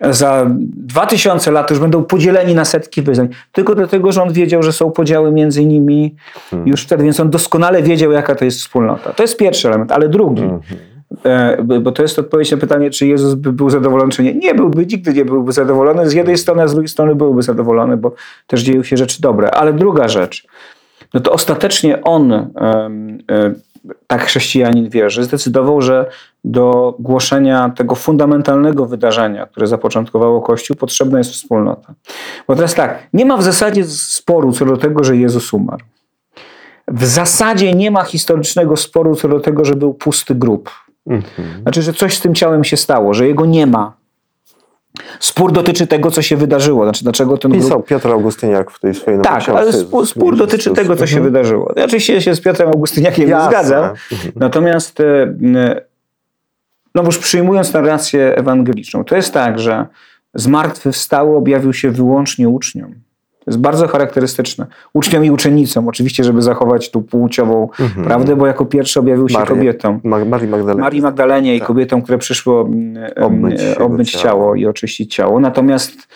[0.00, 3.28] Za 2000 lat już będą podzieleni na setki wyznań.
[3.52, 6.14] Tylko dlatego, że on wiedział, że są podziały między nimi
[6.50, 6.68] hmm.
[6.68, 9.12] już wtedy, więc on doskonale wiedział, wiedział, jaka to jest wspólnota.
[9.12, 10.42] To jest pierwszy element, ale drugi.
[10.42, 10.62] Mhm.
[11.24, 14.34] E, bo to jest odpowiedź na pytanie, czy Jezus by był zadowolony, czy nie.
[14.34, 16.10] Nie byłby, nigdy nie byłby zadowolony.
[16.10, 18.14] Z jednej strony, a z drugiej strony byłby zadowolony, bo
[18.46, 19.50] też dzieją się rzeczy dobre.
[19.50, 20.46] Ale druga rzecz,
[21.14, 22.48] no to ostatecznie on, e,
[24.06, 26.10] tak chrześcijanin wierzy, zdecydował, że
[26.44, 31.94] do głoszenia tego fundamentalnego wydarzenia, które zapoczątkowało Kościół, potrzebna jest wspólnota.
[32.48, 35.84] Bo teraz tak, nie ma w zasadzie sporu co do tego, że Jezus umarł.
[36.88, 40.70] W zasadzie nie ma historycznego sporu co do tego, że był pusty grób.
[41.06, 41.62] Mhm.
[41.62, 43.96] Znaczy, że coś z tym ciałem się stało, że jego nie ma.
[45.20, 46.84] Spór dotyczy tego, co się wydarzyło.
[46.84, 47.82] Znaczy, dlaczego ten Pisał.
[47.82, 51.32] Piotr Augustyniak w tej swojej Tak, ale spór, spór dotyczy tego, co się mhm.
[51.32, 51.72] wydarzyło.
[51.76, 53.84] Ja oczywiście się z Piotrem Augustyniakiem nie zgadzam.
[54.12, 54.32] Mhm.
[54.36, 55.34] Natomiast e,
[56.94, 59.86] no już przyjmując narrację ewangeliczną, to jest tak, że
[60.34, 62.94] zmartwychwstały objawił się wyłącznie uczniom.
[63.46, 64.66] To jest bardzo charakterystyczne.
[64.92, 68.06] Uczniom i uczennicom, oczywiście, żeby zachować tu płciową mhm.
[68.06, 70.00] prawdę, bo jako pierwszy objawił się Marię, kobietom.
[70.04, 70.80] Marii Magdalenie.
[70.80, 71.68] Marii Magdalenie i tak.
[71.68, 74.22] kobietom, które przyszło mm, obmyć, obmyć ciało.
[74.22, 74.54] ciało.
[74.54, 75.40] i oczyścić ciało.
[75.40, 76.08] Natomiast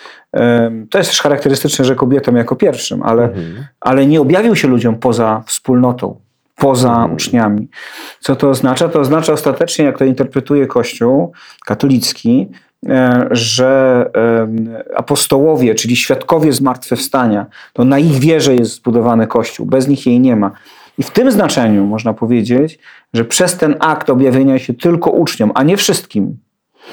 [0.89, 3.65] to jest też charakterystyczne, że kobietom jako pierwszym, ale, mhm.
[3.79, 6.19] ale nie objawił się ludziom poza wspólnotą,
[6.55, 7.13] poza mhm.
[7.13, 7.67] uczniami.
[8.19, 8.89] Co to oznacza?
[8.89, 11.31] To oznacza ostatecznie, jak to interpretuje Kościół
[11.65, 12.49] katolicki,
[13.31, 14.05] że
[14.95, 20.35] apostołowie, czyli świadkowie zmartwychwstania, to na ich wierze jest zbudowany Kościół, bez nich jej nie
[20.35, 20.51] ma.
[20.97, 22.79] I w tym znaczeniu można powiedzieć,
[23.13, 26.37] że przez ten akt objawienia się tylko uczniom, a nie wszystkim,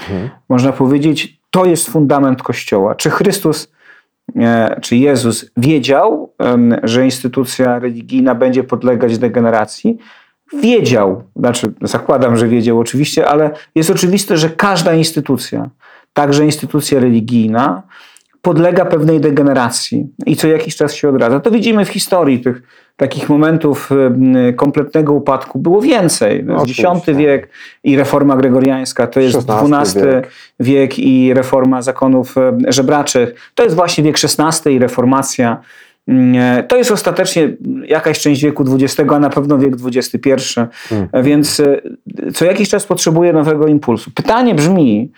[0.00, 0.30] hmm.
[0.48, 2.94] można powiedzieć, to jest fundament Kościoła.
[2.94, 3.72] Czy Chrystus,
[4.36, 6.32] e, czy Jezus wiedział,
[6.82, 9.98] że instytucja religijna będzie podlegać degeneracji?
[10.62, 15.70] Wiedział, znaczy zakładam, że wiedział oczywiście, ale jest oczywiste, że każda instytucja,
[16.12, 17.82] także instytucja religijna,
[18.42, 21.40] podlega pewnej degeneracji i co jakiś czas się odradza.
[21.40, 22.62] To widzimy w historii tych
[22.96, 23.90] takich momentów
[24.56, 26.44] kompletnego upadku było więcej.
[26.44, 26.80] No, X
[27.16, 27.48] wiek
[27.84, 30.30] i reforma gregoriańska, to jest XII wiek.
[30.60, 32.34] wiek i reforma zakonów
[32.68, 35.60] żebraczych, to jest właśnie wiek XVI i reformacja
[36.68, 40.30] to jest ostatecznie jakaś część wieku XX, a na pewno wiek XXI,
[40.88, 41.08] hmm.
[41.22, 41.80] więc e,
[42.34, 44.10] co jakiś czas potrzebuje nowego impulsu.
[44.14, 45.12] Pytanie brzmi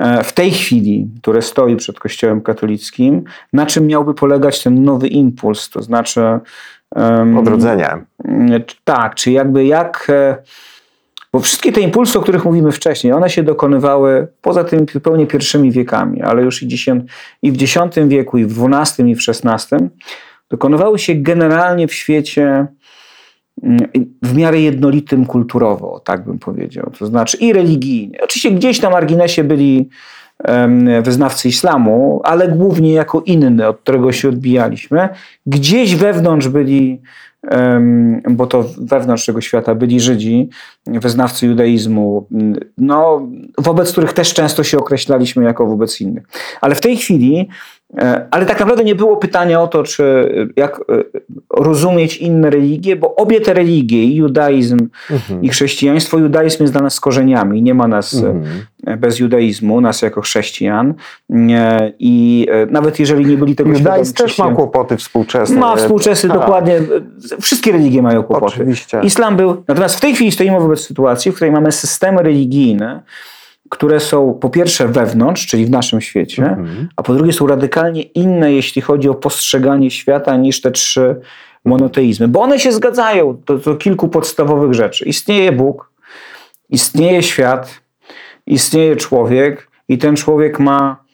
[0.00, 5.08] e, w tej chwili, które stoi przed Kościołem katolickim, na czym miałby polegać ten nowy
[5.08, 6.20] impuls, to znaczy
[6.96, 7.88] um, odrodzenie.
[8.84, 10.36] Tak, czy jakby jak e,
[11.32, 15.70] bo wszystkie te impulsy, o których mówimy wcześniej, one się dokonywały poza tymi zupełnie pierwszymi
[15.70, 16.68] wiekami, ale już i,
[17.42, 19.76] i w X wieku, i w XII, i w XVI,
[20.50, 22.66] dokonywały się generalnie w świecie
[23.62, 23.78] mm,
[24.22, 26.92] w miarę jednolitym kulturowo, tak bym powiedział.
[26.98, 28.18] To znaczy i religijnie.
[28.22, 29.88] Oczywiście gdzieś na marginesie byli
[31.02, 35.08] wyznawcy islamu, ale głównie jako inny, od którego się odbijaliśmy.
[35.46, 37.02] Gdzieś wewnątrz byli
[38.30, 40.48] bo to wewnątrz tego świata byli Żydzi,
[40.86, 42.26] wyznawcy judaizmu,
[42.78, 43.28] no,
[43.58, 46.24] wobec których też często się określaliśmy jako wobec innych.
[46.60, 47.48] Ale w tej chwili
[47.98, 50.82] E, ale tak naprawdę nie było pytania o to, czy jak e,
[51.50, 54.78] rozumieć inne religie, bo obie te religie, i judaizm,
[55.10, 55.42] mhm.
[55.42, 57.62] i chrześcijaństwo, judaizm jest dla nas korzeniami.
[57.62, 58.66] Nie ma nas e, mhm.
[58.98, 60.94] Bez judaizmu, nas jako chrześcijan.
[61.98, 65.56] I nawet jeżeli nie byli tego Judaizm też ma kłopoty współczesne.
[65.56, 66.80] Ma współczesne, dokładnie.
[67.40, 68.54] Wszystkie religie mają kłopoty.
[68.54, 69.00] Oczywiście.
[69.02, 69.64] Islam był.
[69.68, 73.02] Natomiast w tej chwili stoimy wobec sytuacji, w której mamy systemy religijne,
[73.68, 76.88] które są po pierwsze wewnątrz, czyli w naszym świecie, mhm.
[76.96, 81.16] a po drugie są radykalnie inne, jeśli chodzi o postrzeganie świata, niż te trzy
[81.64, 82.28] monoteizmy.
[82.28, 85.04] Bo one się zgadzają do, do kilku podstawowych rzeczy.
[85.04, 85.90] Istnieje Bóg,
[86.70, 87.81] istnieje świat,
[88.46, 91.04] istnieje człowiek i ten człowiek ma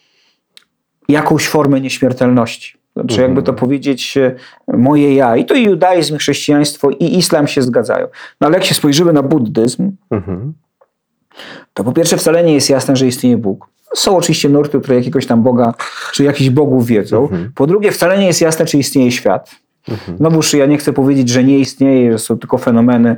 [1.09, 2.79] jakąś formę nieśmiertelności.
[2.93, 3.29] Znaczy, mhm.
[3.29, 4.35] jakby to powiedzieć, e,
[4.77, 5.37] moje ja.
[5.37, 8.07] I to i judaizm, i chrześcijaństwo, i islam się zgadzają.
[8.41, 10.55] No ale jak się spojrzymy na buddyzm, mhm
[11.75, 13.67] to po pierwsze wcale nie jest jasne, że istnieje Bóg.
[13.95, 15.75] Są oczywiście nurty, które jakiegoś tam Boga,
[16.13, 17.23] czy jakichś bogów wiedzą.
[17.23, 17.53] Mhm.
[17.55, 19.51] Po drugie, wcale nie jest jasne, czy istnieje świat.
[19.89, 20.19] Mhm.
[20.19, 23.17] Znowuż ja nie chcę powiedzieć, że nie istnieje, że są tylko fenomeny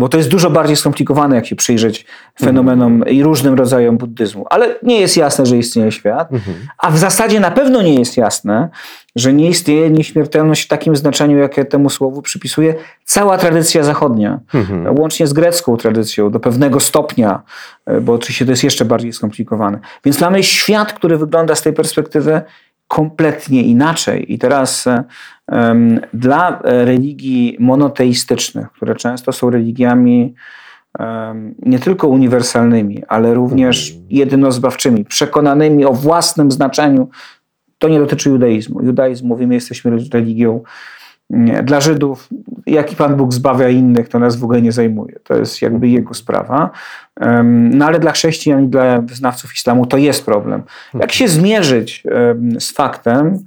[0.00, 2.06] bo to jest dużo bardziej skomplikowane, jak się przyjrzeć
[2.40, 3.16] fenomenom mhm.
[3.16, 4.46] i różnym rodzajom buddyzmu.
[4.50, 6.56] Ale nie jest jasne, że istnieje świat, mhm.
[6.78, 8.68] a w zasadzie na pewno nie jest jasne,
[9.16, 14.98] że nie istnieje nieśmiertelność w takim znaczeniu, jakie temu słowu przypisuje cała tradycja zachodnia, mhm.
[14.98, 17.42] łącznie z grecką tradycją do pewnego stopnia,
[17.86, 19.78] e, bo oczywiście to jest jeszcze bardziej skomplikowane.
[20.04, 22.42] Więc mamy świat, który wygląda z tej perspektywy
[22.90, 24.32] kompletnie inaczej.
[24.32, 24.84] I teraz
[25.52, 30.34] um, dla religii monoteistycznych, które często są religiami
[30.98, 34.06] um, nie tylko uniwersalnymi, ale również mhm.
[34.10, 37.08] jedynozbawczymi, przekonanymi o własnym znaczeniu,
[37.78, 38.82] to nie dotyczy judaizmu.
[38.82, 40.62] Judaizm, mówimy, jesteśmy religią
[41.30, 42.28] Nie, dla Żydów,
[42.66, 45.14] jaki Pan Bóg zbawia innych, to nas w ogóle nie zajmuje.
[45.24, 46.70] To jest jakby jego sprawa.
[47.44, 50.62] No ale dla chrześcijan i dla wyznawców islamu to jest problem.
[50.94, 52.02] Jak się zmierzyć
[52.58, 53.38] z faktem,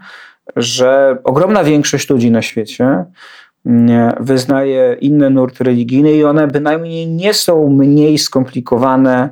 [0.55, 3.05] że ogromna większość ludzi na świecie
[4.19, 9.29] wyznaje inne nurty religijne i one bynajmniej nie są mniej skomplikowane,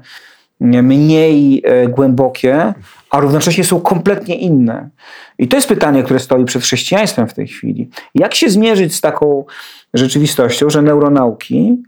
[0.60, 2.74] mniej e, głębokie,
[3.12, 4.90] a równocześnie są kompletnie inne.
[5.38, 7.90] I to jest pytanie, które stoi przed chrześcijaństwem w tej chwili.
[8.16, 9.46] Jak się zmierzyć z taką
[9.94, 11.84] rzeczywistością, że neuronauki,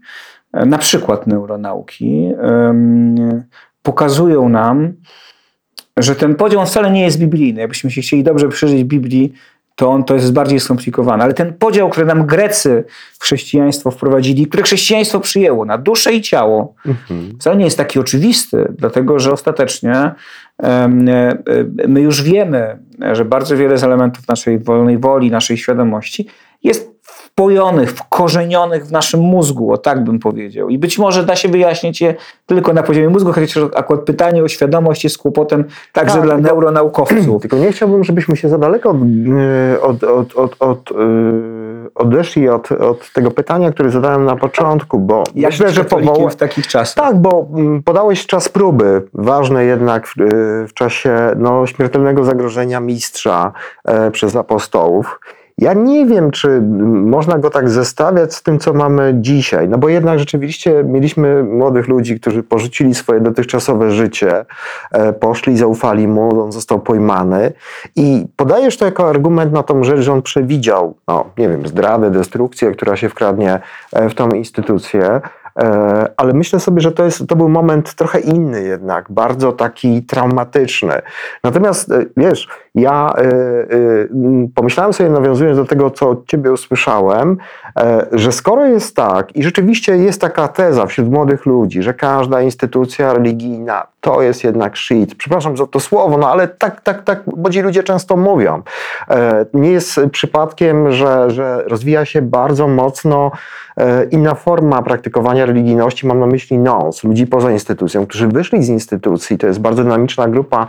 [0.52, 2.28] e, na przykład neuronauki,
[3.82, 4.92] pokazują nam,
[5.96, 7.60] że ten podział wcale nie jest biblijny.
[7.60, 9.32] Jakbyśmy się chcieli dobrze przyjrzeć Biblii,
[9.74, 11.24] to on to jest bardziej skomplikowane.
[11.24, 12.84] Ale ten podział, który nam Grecy
[13.18, 17.32] w chrześcijaństwo wprowadzili, które chrześcijaństwo przyjęło na duszę i ciało, mhm.
[17.40, 20.14] wcale nie jest taki oczywisty, dlatego że ostatecznie
[20.62, 20.88] e,
[21.88, 22.78] my już wiemy,
[23.12, 26.26] że bardzo wiele z elementów naszej wolnej woli, naszej świadomości
[26.62, 26.93] jest
[27.34, 30.68] wpojonych, wkorzenionych w naszym mózgu, o tak bym powiedział.
[30.68, 32.14] I być może da się wyjaśnić je
[32.46, 36.48] tylko na poziomie mózgu, chociaż akurat pytanie o świadomość jest kłopotem także tak, dla tylko,
[36.48, 37.40] neuronaukowców.
[37.42, 38.96] Tylko nie chciałbym, żebyśmy się za daleko
[39.82, 40.92] od, od, od, od, od
[41.94, 46.30] odeszli od, od tego pytania, które zadałem na początku, bo Jak myślę, że powoł...
[46.30, 47.04] w takich czasach.
[47.04, 50.14] Tak, bo mm, podałeś czas próby, ważne jednak w,
[50.68, 53.52] w czasie no, śmiertelnego zagrożenia mistrza
[53.84, 55.20] e, przez apostołów.
[55.58, 59.88] Ja nie wiem, czy można go tak zestawiać z tym, co mamy dzisiaj, no bo
[59.88, 64.44] jednak rzeczywiście mieliśmy młodych ludzi, którzy porzucili swoje dotychczasowe życie,
[64.92, 67.52] e, poszli, zaufali mu, on został pojmany.
[67.96, 72.10] I podajesz to jako argument na tą rzecz, że on przewidział, no nie wiem, zdradę,
[72.10, 73.60] destrukcję, która się wkradnie
[73.92, 75.20] e, w tą instytucję,
[75.58, 80.02] E, ale myślę sobie, że to, jest, to był moment trochę inny jednak, bardzo taki
[80.02, 81.02] traumatyczny.
[81.44, 83.24] Natomiast wiesz, ja e,
[84.54, 87.36] pomyślałem sobie, nawiązując do tego, co od ciebie usłyszałem,
[88.12, 93.12] że skoro jest tak i rzeczywiście jest taka teza wśród młodych ludzi, że każda instytucja
[93.12, 95.14] religijna to jest jednak shit.
[95.14, 98.62] Przepraszam za to słowo, no ale tak, tak, tak młodzi ludzie często mówią.
[99.54, 103.30] Nie jest przypadkiem, że, że rozwija się bardzo mocno
[104.10, 109.38] inna forma praktykowania religijności mam na myśli NONS, ludzi poza instytucją, którzy wyszli z instytucji.
[109.38, 110.66] To jest bardzo dynamiczna grupa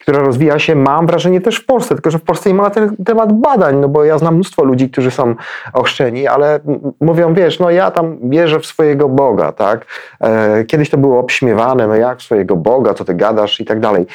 [0.00, 2.70] która rozwija się, mam wrażenie, też w Polsce, tylko że w Polsce nie ma na
[2.70, 5.34] ten temat badań, no bo ja znam mnóstwo ludzi, którzy są
[5.72, 6.60] ochrzczeni, ale
[7.00, 9.86] mówią, wiesz, no ja tam wierzę w swojego Boga, tak?
[10.20, 14.06] E, kiedyś to było obśmiewane, no jak swojego Boga, co ty gadasz i tak dalej.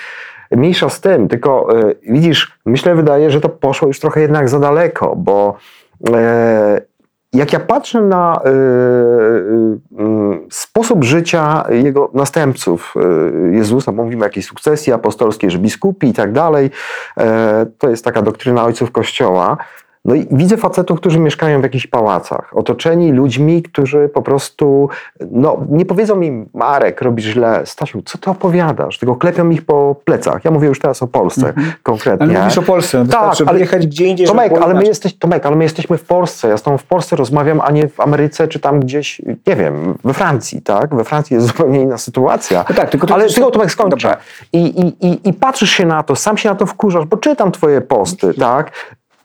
[0.52, 4.60] Mniejsza z tym, tylko e, widzisz, myślę, wydaje, że to poszło już trochę jednak za
[4.60, 5.58] daleko, bo
[6.14, 6.82] e,
[7.36, 12.94] jak ja patrzę na y, y, y, sposób życia jego następców,
[13.52, 16.70] y, Jezusa, mówimy o jakiejś sukcesji apostolskiej, że biskupi i tak dalej,
[17.18, 19.58] e, to jest taka doktryna ojców Kościoła,
[20.06, 24.90] no i widzę facetów, którzy mieszkają w jakichś pałacach, otoczeni ludźmi, którzy po prostu,
[25.32, 29.00] no nie powiedzą mi, Marek, robisz źle, Stasiu, co ty opowiadasz?
[29.00, 30.46] Tylko klepią ich po plecach.
[30.46, 31.72] Ja mówię już teraz o Polsce -hmm.
[31.84, 32.26] konkretnie.
[32.26, 35.56] Ale mówisz o Polsce, tak, ale jechać gdzie indziej, Tomek, ale my jesteś, Tomek, ale
[35.56, 38.60] my jesteśmy w Polsce, ja z tą w Polsce rozmawiam, a nie w Ameryce, czy
[38.60, 40.96] tam gdzieś, nie wiem, we Francji, tak?
[40.96, 42.66] We Francji jest zupełnie inna sytuacja.
[42.70, 44.18] No tak, tylko ale tylko Tomek skończę.
[44.54, 47.52] I, i, i, I patrzysz się na to, sam się na to wkurzasz, bo czytam
[47.52, 48.72] twoje posty, tak?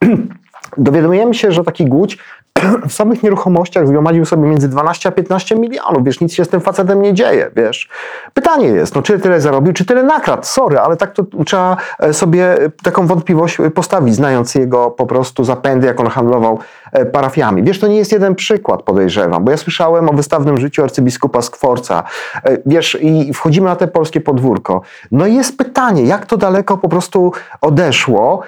[0.76, 2.18] dowiadujemy się, że taki Guć
[2.88, 6.61] w samych nieruchomościach zgromadził sobie między 12 a 15 milionów, wiesz, nic się z tym
[6.61, 7.88] facetem nie dzieje, wiesz.
[8.35, 12.12] Pytanie jest, no czy tyle zarobił, czy tyle nakradł, sorry, ale tak to trzeba e,
[12.12, 16.59] sobie taką wątpliwość postawić, znając jego po prostu zapędy, jak on handlował
[16.92, 17.62] e, parafiami.
[17.62, 22.02] Wiesz, to nie jest jeden przykład, podejrzewam, bo ja słyszałem o wystawnym życiu arcybiskupa Skworca,
[22.44, 24.83] e, wiesz, i wchodzimy na te polskie podwórko.
[25.12, 28.42] No i jest pytanie, jak to daleko po prostu odeszło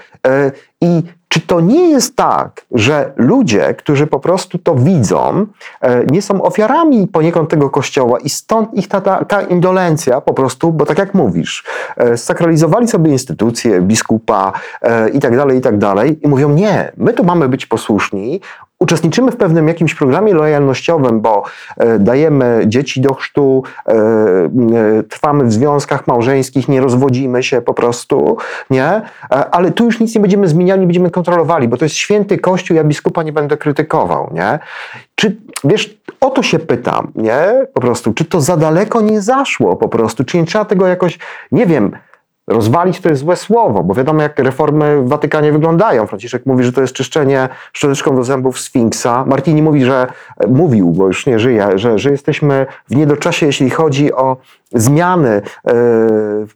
[0.80, 1.02] i
[1.33, 5.47] czy to nie jest tak, że ludzie, którzy po prostu to widzą,
[5.81, 10.73] e, nie są ofiarami poniekąd tego kościoła i stąd ich ta taka indolencja po prostu,
[10.73, 11.64] bo tak jak mówisz,
[11.97, 16.92] e, sakralizowali sobie instytucje, biskupa e, i tak dalej, i tak dalej i mówią nie,
[16.97, 18.40] my tu mamy być posłuszni,
[18.83, 21.42] uczestniczymy w pewnym jakimś programie lojalnościowym, bo
[21.77, 27.75] e, dajemy dzieci do chrztu, e, e, trwamy w związkach małżeńskich, nie rozwodzimy się po
[27.75, 28.37] prostu,
[28.71, 29.03] nie?
[29.29, 32.77] Ale tu już nic nie będziemy zmieniali, nie będziemy kontrolowali, bo to jest święty Kościół,
[32.77, 34.59] ja biskupa nie będę krytykował, nie?
[35.14, 37.66] Czy, wiesz, o to się pytam, nie?
[37.75, 41.18] Po prostu, czy to za daleko nie zaszło po prostu, czy nie trzeba tego jakoś,
[41.53, 41.92] nie wiem,
[42.46, 46.07] Rozwalić to jest złe słowo, bo wiadomo, jak reformy w Watykanie wyglądają.
[46.07, 49.24] Franciszek mówi, że to jest czyszczenie szczoteczką do zębów Sfinksa.
[49.26, 50.07] Martini mówi, że
[50.48, 54.37] mówił, bo już nie żyje, że, że jesteśmy w niedoczasie, jeśli chodzi o
[54.74, 55.74] zmiany, e,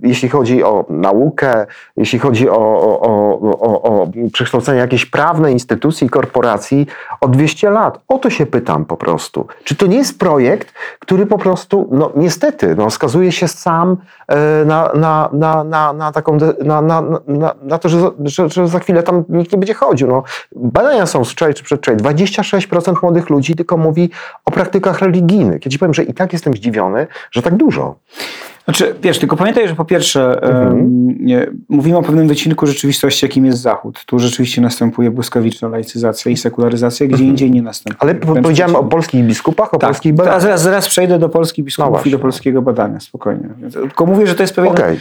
[0.00, 3.00] jeśli chodzi o naukę, jeśli chodzi o, o,
[3.40, 6.86] o, o, o przekształcenie jakiejś prawnej instytucji, korporacji
[7.20, 8.00] o 200 lat.
[8.08, 9.46] O to się pytam po prostu.
[9.64, 13.96] Czy to nie jest projekt, który po prostu, no niestety, no, skazuje się sam
[14.28, 18.68] e, na, na, na, na, na taką, na, na, na, na to, że, że, że
[18.68, 20.08] za chwilę tam nikt nie będzie chodził.
[20.08, 20.22] No,
[20.56, 22.00] badania są z wczoraj czy przedwczoraj.
[22.00, 24.10] 26% młodych ludzi tylko mówi
[24.44, 25.64] o praktykach religijnych.
[25.64, 27.94] Ja ci powiem, że i tak jestem zdziwiony, że tak dużo.
[28.66, 31.06] Znaczy, wiesz, tylko pamiętaj, że po pierwsze mhm.
[31.20, 34.04] nie, mówimy o pewnym wycinku rzeczywistości, jakim jest Zachód.
[34.06, 37.30] Tu rzeczywiście następuje błyskawiczna laicyzacja i sekularyzacja, gdzie mhm.
[37.30, 37.98] indziej nie następuje.
[38.00, 40.42] Ale po, powiedziałem o polskich biskupach, o tak, polskich badaniach.
[40.42, 43.48] Zaraz, zaraz przejdę do polskich biskupów no i do polskiego badania, spokojnie.
[43.72, 44.96] Tylko mówię, że to jest pewien, okay.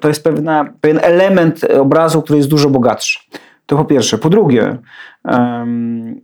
[0.00, 3.18] to jest pewna, pewien element obrazu, który jest dużo bogatszy.
[3.66, 4.18] To po pierwsze.
[4.18, 4.76] Po drugie,
[5.24, 6.20] um,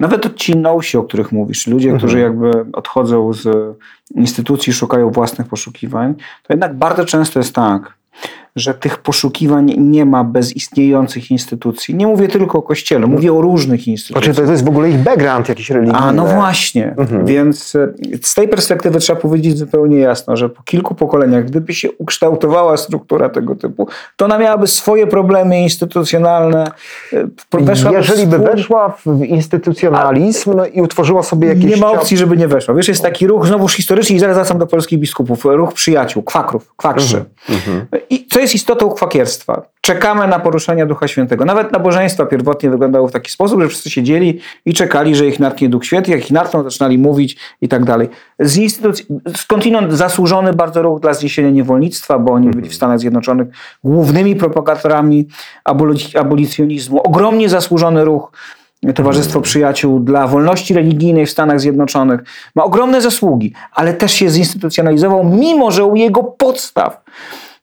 [0.00, 1.98] nawet ci nosi, o których mówisz, ludzie, mhm.
[1.98, 3.76] którzy jakby odchodzą z
[4.14, 7.94] instytucji, szukają własnych poszukiwań, to jednak bardzo często jest tak,
[8.56, 11.94] że tych poszukiwań nie ma bez istniejących instytucji.
[11.94, 14.24] Nie mówię tylko o Kościele, mówię o różnych instytucjach.
[14.34, 15.98] Znaczy to jest w ogóle ich background jakiś religijny.
[15.98, 17.26] A no właśnie, mhm.
[17.26, 17.88] więc e,
[18.22, 23.28] z tej perspektywy trzeba powiedzieć zupełnie jasno, że po kilku pokoleniach, gdyby się ukształtowała struktura
[23.28, 26.70] tego typu, to ona miałaby swoje problemy instytucjonalne.
[27.12, 31.64] E, Jeżeli by weszła w instytucjonalizm i utworzyła sobie jakieś...
[31.64, 32.74] Nie ma opcji, żeby nie weszła.
[32.74, 36.74] Wiesz, jest taki ruch, znowuż historyczny i zaraz wracam do polskich biskupów, ruch przyjaciół, kwakrów,
[36.76, 37.24] kwakrzy.
[37.48, 37.66] Mhm.
[37.66, 37.86] Mhm.
[38.10, 39.62] I co jest istotą kwakierstwa?
[39.80, 41.44] Czekamy na poruszenie Ducha Świętego.
[41.44, 45.68] Nawet nabożeństwa pierwotnie wyglądały w taki sposób, że wszyscy siedzieli i czekali, że ich natknie
[45.68, 46.10] Duch Święty.
[46.10, 48.08] Jak ich natkną, zaczynali mówić i tak dalej.
[48.38, 53.48] Z instytucji, skądinąd zasłużony bardzo ruch dla zniesienia niewolnictwa, bo oni byli w Stanach Zjednoczonych
[53.84, 55.28] głównymi propagatorami
[56.14, 57.00] abolicjonizmu.
[57.00, 58.32] Ogromnie zasłużony ruch
[58.94, 62.20] Towarzystwo Przyjaciół dla Wolności Religijnej w Stanach Zjednoczonych
[62.54, 67.02] ma ogromne zasługi, ale też się zinstytucjonalizował, mimo że u jego podstaw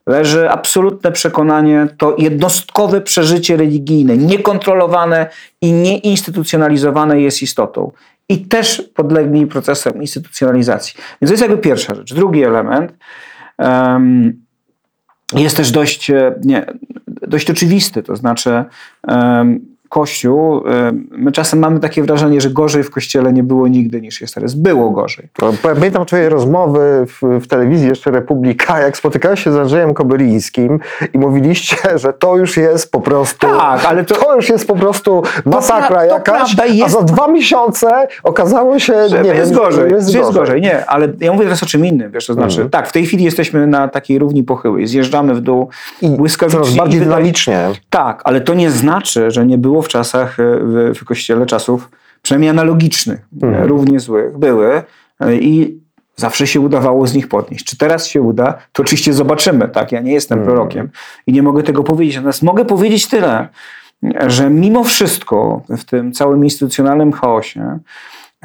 [0.07, 5.29] leży absolutne przekonanie, to jednostkowe przeżycie religijne, niekontrolowane
[5.61, 7.91] i nieinstytucjonalizowane jest istotą.
[8.29, 10.93] I też podlegli procesem instytucjonalizacji.
[11.21, 12.13] Więc to jest jakby pierwsza rzecz.
[12.13, 12.93] Drugi element
[13.57, 14.43] um,
[15.35, 16.65] jest też dość, e, nie,
[17.07, 18.63] dość oczywisty, to znaczy
[19.07, 20.63] um, Kościół,
[21.11, 24.53] my czasem mamy takie wrażenie, że gorzej w Kościele nie było nigdy niż jest teraz.
[24.53, 25.27] Było gorzej.
[25.61, 30.79] Pamiętam twoje rozmowy w, w telewizji jeszcze Republika, jak spotykałeś się z Andrzejem Kobylińskim
[31.13, 33.47] i mówiliście, że to już jest po prostu...
[33.47, 34.15] Tak, ale to...
[34.15, 36.83] to już jest po prostu masakra to, jakaś, to jest...
[36.83, 39.91] a za dwa miesiące okazało się, że nie jest wiem, gorzej.
[39.91, 40.41] Jest, jest gorzej.
[40.41, 40.61] gorzej.
[40.61, 42.69] Nie, ale ja mówię teraz o czym innym, wiesz, to znaczy, mm.
[42.69, 45.69] tak, w tej chwili jesteśmy na takiej równi pochyłej, zjeżdżamy w dół
[46.01, 46.59] I błyskawicznie.
[46.59, 47.69] Coraz bardziej dynamicznie.
[47.89, 51.89] Tak, ale to nie znaczy, że nie było w czasach, e, w, w kościele czasów
[52.21, 53.63] przynajmniej analogicznych, mhm.
[53.63, 54.83] równie złych były
[55.19, 55.79] e, i
[56.15, 57.65] zawsze się udawało z nich podnieść.
[57.65, 59.91] Czy teraz się uda, to oczywiście zobaczymy, tak?
[59.91, 60.55] Ja nie jestem mhm.
[60.55, 60.89] prorokiem
[61.27, 63.47] i nie mogę tego powiedzieć, natomiast mogę powiedzieć tyle,
[64.27, 67.79] że mimo wszystko w tym całym instytucjonalnym chaosie,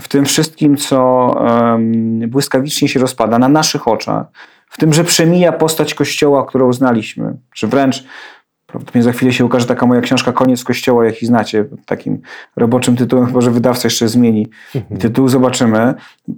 [0.01, 4.27] w tym wszystkim, co um, błyskawicznie się rozpada na naszych oczach,
[4.70, 8.05] w tym, że przemija postać Kościoła, którą znaliśmy, czy wręcz
[8.68, 12.20] Prawdopodobnie za chwilę się ukaże taka moja książka Koniec Kościoła, jaki znacie, takim
[12.57, 15.00] roboczym tytułem, chyba że wydawca jeszcze zmieni mhm.
[15.00, 15.94] tytuł, zobaczymy.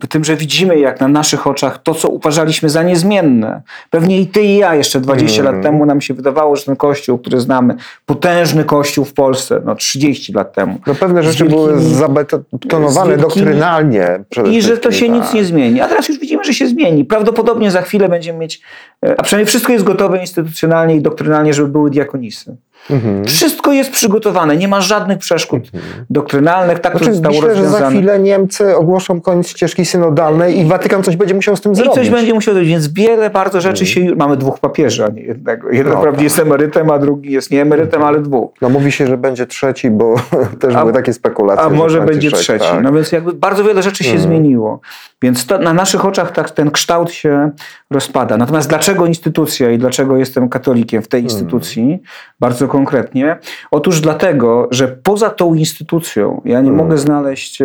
[0.09, 3.63] Tym, że widzimy jak na naszych oczach to, co uważaliśmy za niezmienne.
[3.91, 5.63] Pewnie i ty i ja jeszcze 20 lat mhm.
[5.63, 7.75] temu nam się wydawało, że ten kościół, który znamy,
[8.07, 10.79] potężny kościół w Polsce, no 30 lat temu.
[10.87, 14.25] No pewne rzeczy wielkimi, były zabetonowane doktrynalnie.
[14.51, 15.15] I że to się tak.
[15.15, 15.81] nic nie zmieni.
[15.81, 17.05] A teraz już widzimy, że się zmieni.
[17.05, 18.63] Prawdopodobnie za chwilę będziemy mieć,
[19.07, 22.59] e, a przynajmniej wszystko jest gotowe instytucjonalnie i doktrynalnie, żeby były nisso.
[22.91, 23.25] Mhm.
[23.25, 26.05] Wszystko jest przygotowane, nie ma żadnych przeszkód mhm.
[26.11, 27.79] doktrynalnych, tak znaczy, to zostało myślę, rozwiązane.
[27.79, 31.73] że za chwilę Niemcy ogłoszą koniec ścieżki synodalnej i Watykan coś będzie musiał z tym
[31.73, 31.93] I zrobić.
[31.93, 34.09] I coś będzie musiał zrobić, więc wiele bardzo rzeczy mhm.
[34.09, 34.17] się...
[34.17, 35.71] Mamy dwóch papieży, a nie jednego.
[35.71, 36.21] Jeden no, tak.
[36.21, 38.51] jest emerytem, a drugi jest nie emerytem, ale dwóch.
[38.61, 40.15] No mówi się, że będzie trzeci, bo
[40.61, 41.65] też a, były takie spekulacje.
[41.65, 42.45] A może będzie trzeci.
[42.45, 42.71] trzeci.
[42.71, 42.83] Tak.
[42.83, 44.81] No więc jakby bardzo wiele rzeczy się zmieniło.
[45.23, 47.51] Więc to, na naszych oczach tak, ten kształt się
[47.91, 48.37] rozpada.
[48.37, 52.03] Natomiast dlaczego instytucja i dlaczego jestem katolikiem w tej instytucji?
[52.41, 53.39] Bardzo konkretnie.
[53.71, 56.77] Otóż dlatego, że poza tą instytucją ja nie hmm.
[56.87, 57.63] mogę znaleźć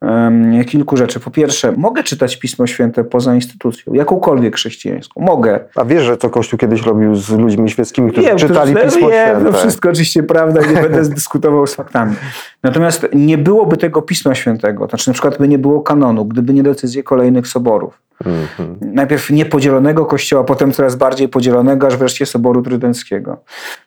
[0.00, 1.20] um, kilku rzeczy.
[1.20, 5.20] Po pierwsze, mogę czytać Pismo Święte poza instytucją, jakąkolwiek chrześcijańską.
[5.20, 5.60] Mogę.
[5.76, 9.08] A wiesz, że to Kościół kiedyś robił z ludźmi świeckimi, którzy wiem, czytali którzy, Pismo
[9.08, 9.52] wiem, Święte?
[9.52, 12.14] To wszystko oczywiście prawda, nie będę dyskutował z faktami.
[12.62, 16.54] Natomiast nie byłoby tego Pisma Świętego, to znaczy na przykład by nie było kanonu, gdyby
[16.54, 18.78] nie decyzje kolejnych soborów Mhm.
[18.80, 23.36] Najpierw niepodzielonego kościoła, potem coraz bardziej podzielonego, aż wreszcie Soboru Trydenckiego.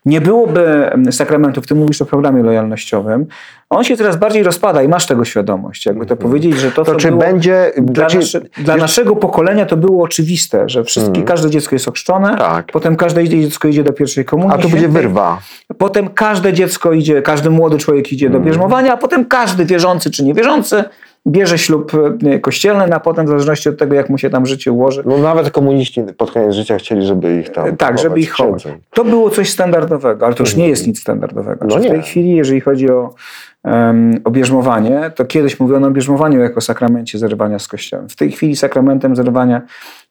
[0.05, 3.25] Nie byłoby sakramentów, ty mówisz o programie lojalnościowym,
[3.69, 5.85] on się coraz bardziej rozpada i masz tego świadomość.
[5.85, 6.29] Jakby to mhm.
[6.29, 7.71] powiedzieć, że to, to czy będzie...
[7.77, 11.27] Dla, nasze, dla naszego pokolenia to było oczywiste, że wszystkie, hmm.
[11.27, 12.65] każde dziecko jest ochrzczone, tak.
[12.73, 14.55] potem każde dziecko idzie do pierwszej komunii.
[14.55, 15.39] A to będzie wyrwa.
[15.77, 18.53] Potem każde dziecko idzie, każdy młody człowiek idzie do hmm.
[18.61, 20.83] Bierzmowania, a potem każdy wierzący czy niewierzący
[21.27, 21.91] bierze ślub
[22.25, 25.03] e, kościelny, a potem w zależności od tego, jak mu się tam życie ułoży.
[25.05, 28.67] No nawet komuniści pod koniec życia chcieli, żeby ich tam Tak, żeby ich chować.
[28.93, 31.65] To było coś standardowego, ale to już nie jest nic standardowego.
[31.65, 33.13] No w tej chwili, jeżeli chodzi o
[33.63, 38.09] um, obierzmowanie, to kiedyś mówiono o bierzmowaniu jako sakramencie zerwania z Kościołem.
[38.09, 39.61] W tej chwili sakramentem zerwania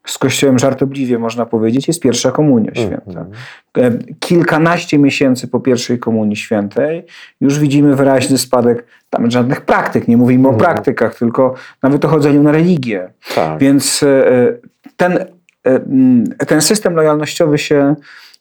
[0.06, 3.20] z Kościołem żartobliwie można powiedzieć jest pierwsza komunia święta.
[3.20, 3.32] Mm
[3.74, 4.14] -hmm.
[4.20, 7.06] Kilkanaście miesięcy po pierwszej komunii świętej
[7.40, 10.74] już widzimy wyraźny spadek tam żadnych praktyk, nie mówimy mm o mhm.
[10.74, 13.12] praktykach, tylko nawet o chodzeniu na religię.
[13.34, 13.58] Tak.
[13.58, 14.52] Więc e,
[14.96, 15.26] ten,
[15.64, 17.94] e, ten system lojalnościowy się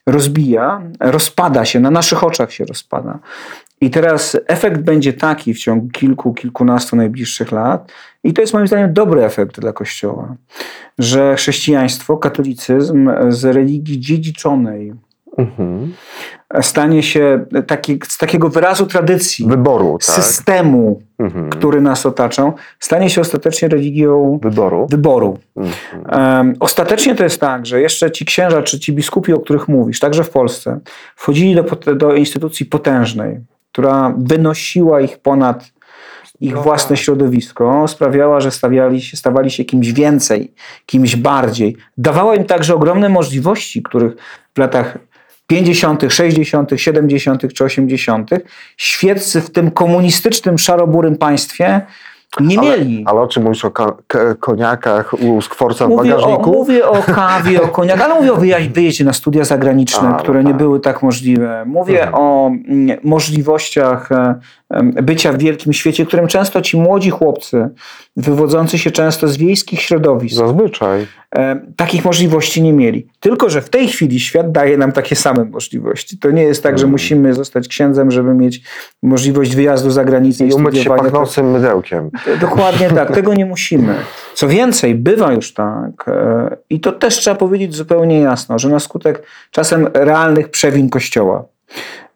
[0.08, 3.20] rozbija, rozpada się, na naszych oczach się rozpada.
[3.82, 7.92] I teraz efekt będzie taki w ciągu kilku, kilkunastu najbliższych lat,
[8.24, 10.36] i to jest moim zdaniem dobry efekt dla Kościoła,
[10.98, 14.94] że chrześcijaństwo, katolicyzm z religii dziedziczonej,
[15.38, 15.94] mhm.
[16.62, 20.16] stanie się taki, z takiego wyrazu tradycji, wyboru, tak?
[20.16, 21.50] systemu, mhm.
[21.50, 24.88] który nas otacza, stanie się ostatecznie religią wyboru.
[24.90, 25.38] wyboru.
[25.56, 26.38] Mhm.
[26.38, 30.00] Um, ostatecznie to jest tak, że jeszcze ci księża czy ci biskupi, o których mówisz,
[30.00, 30.80] także w Polsce,
[31.16, 33.40] wchodzili do, do instytucji potężnej,
[33.80, 35.72] która wynosiła ich ponad
[36.42, 37.06] ich no własne tak.
[37.06, 40.54] środowisko, sprawiała, że stawiali się, stawali się kimś więcej,
[40.86, 41.78] kimś bardziej.
[41.98, 44.14] Dawała im także ogromne możliwości, których
[44.56, 44.98] w latach
[45.48, 47.54] 50., 60., 70.
[47.54, 48.30] czy 80.
[48.78, 51.82] świeccy w tym komunistycznym, szaroburym państwie
[52.40, 53.04] nie ale, mieli.
[53.08, 53.66] Ale o czym mówisz?
[53.66, 53.72] O
[54.40, 56.52] koniakach u skworca w mówię bagażniku?
[56.52, 60.40] O, mówię o kawie, o koniakach, ale mówię o wyjeździe na studia zagraniczne, A, które
[60.40, 60.48] tak.
[60.48, 61.66] nie były tak możliwe.
[61.66, 62.24] Mówię mhm.
[62.24, 64.40] o mm, możliwościach e,
[65.04, 67.70] bycia w wielkim świecie, którym często ci młodzi chłopcy,
[68.18, 71.08] wywodzący się często z wiejskich środowisk, zazwyczaj
[71.76, 73.08] takich możliwości nie mieli.
[73.20, 76.18] Tylko, że w tej chwili świat daje nam takie same możliwości.
[76.18, 76.92] To nie jest tak, że mhm.
[76.92, 78.62] musimy zostać księdzem, żeby mieć
[79.04, 82.10] możliwość wyjazdu za granicę i, i umyć się pachnącym mydełkiem.
[82.42, 83.96] Dokładnie tak, tego nie musimy.
[84.34, 88.80] Co więcej, bywa już tak, e, i to też trzeba powiedzieć zupełnie jasno, że na
[88.80, 91.46] skutek czasem realnych przewin Kościoła,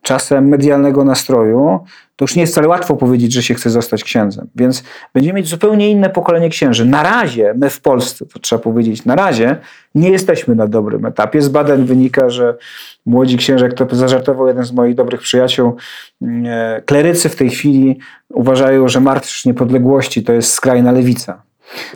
[0.01, 1.79] czasem medialnego nastroju,
[2.15, 4.47] to już nie jest wcale łatwo powiedzieć, że się chce zostać księdzem.
[4.55, 4.83] Więc
[5.13, 6.85] będziemy mieć zupełnie inne pokolenie księży.
[6.85, 9.57] Na razie, my w Polsce, to trzeba powiedzieć, na razie
[9.95, 11.41] nie jesteśmy na dobrym etapie.
[11.41, 12.57] Z badań wynika, że
[13.05, 15.75] młodzi księże, jak to zażartował jeden z moich dobrych przyjaciół,
[16.21, 17.99] mm, e, klerycy w tej chwili
[18.29, 21.43] uważają, że Marsz Niepodległości to jest skrajna lewica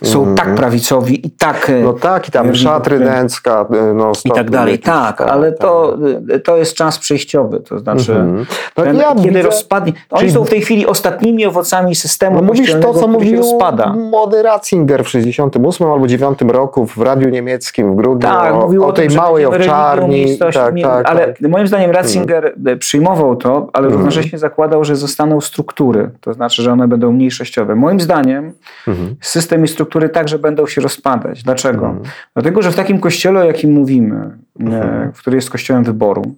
[0.03, 0.36] są mm.
[0.36, 1.71] tak prawicowi i tak...
[1.84, 3.65] No tak, i tam msza trydencka.
[3.73, 5.97] E, no, I tak dalej, tak, ale to,
[6.30, 6.43] tak.
[6.43, 8.45] to jest czas przejściowy, to znaczy mm.
[8.78, 9.93] no ten, ja kiedy widzę, rozpadnie...
[10.09, 10.32] Oni czyli...
[10.32, 13.93] są w tej chwili ostatnimi owocami systemu no, Mówisz to, co mówił rozpada.
[13.93, 18.84] młody Ratzinger w 68 albo 9 roku w radiu niemieckim w grudniu tak, o, mówił
[18.84, 20.38] o, o tej tym, małej owczarni.
[20.38, 21.49] Tak, tak, ale tak.
[21.49, 22.80] moim zdaniem Ratzinger mm.
[22.80, 23.97] przyjmował to, ale mm.
[23.97, 27.75] równocześnie zakładał, że zostaną struktury, to znaczy, że one będą mniejszościowe.
[27.75, 28.53] Moim zdaniem
[28.88, 29.15] mm.
[29.21, 31.43] system i struktury także będą się rozpadać.
[31.43, 31.86] Dlaczego?
[31.86, 32.05] Mhm.
[32.34, 35.11] Dlatego, że w takim kościele, o jakim mówimy, e, mhm.
[35.11, 36.36] który jest kościołem wyboru,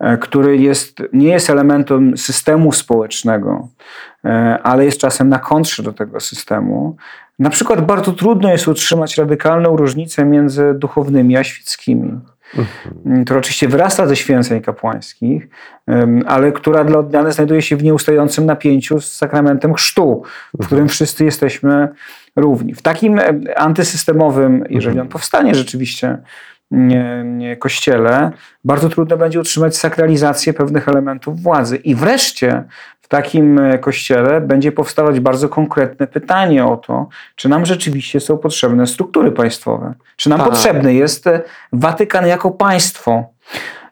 [0.00, 3.68] e, który jest, nie jest elementem systemu społecznego,
[4.24, 6.96] e, ale jest czasem na kontrze do tego systemu.
[7.38, 12.20] Na przykład bardzo trudno jest utrzymać radykalną różnicę między duchownymi a świeckimi.
[12.54, 13.24] Mhm.
[13.24, 15.48] która oczywiście wyrasta ze święceń kapłańskich,
[16.26, 20.22] ale która dla odmiany znajduje się w nieustającym napięciu z sakramentem chrztu,
[20.60, 21.88] w którym wszyscy jesteśmy
[22.36, 22.74] równi.
[22.74, 23.20] W takim
[23.56, 26.18] antysystemowym, jeżeli on powstanie rzeczywiście,
[26.70, 28.30] nie, nie, kościele,
[28.64, 31.76] bardzo trudno będzie utrzymać sakralizację pewnych elementów władzy.
[31.76, 32.64] I wreszcie
[33.06, 38.38] w takim e, kościele będzie powstawać bardzo konkretne pytanie o to, czy nam rzeczywiście są
[38.38, 39.94] potrzebne struktury państwowe.
[40.16, 40.48] Czy nam tak.
[40.50, 41.40] potrzebny jest e,
[41.72, 43.24] Watykan jako państwo.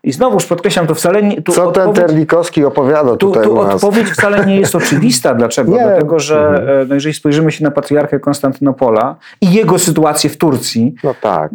[0.04, 1.42] I znowuż podkreślam, to wcale nie.
[1.42, 3.44] Tu Co ten Terlikowski opowiada tu, tutaj?
[3.44, 5.34] Tu odpowiedź wcale nie jest oczywista.
[5.34, 5.72] Dlaczego?
[5.72, 5.78] Nie.
[5.78, 6.68] Dlatego, że mhm.
[6.68, 11.50] E, no jeżeli spojrzymy się na patriarchę Konstantynopola i jego sytuację w Turcji, no, tak.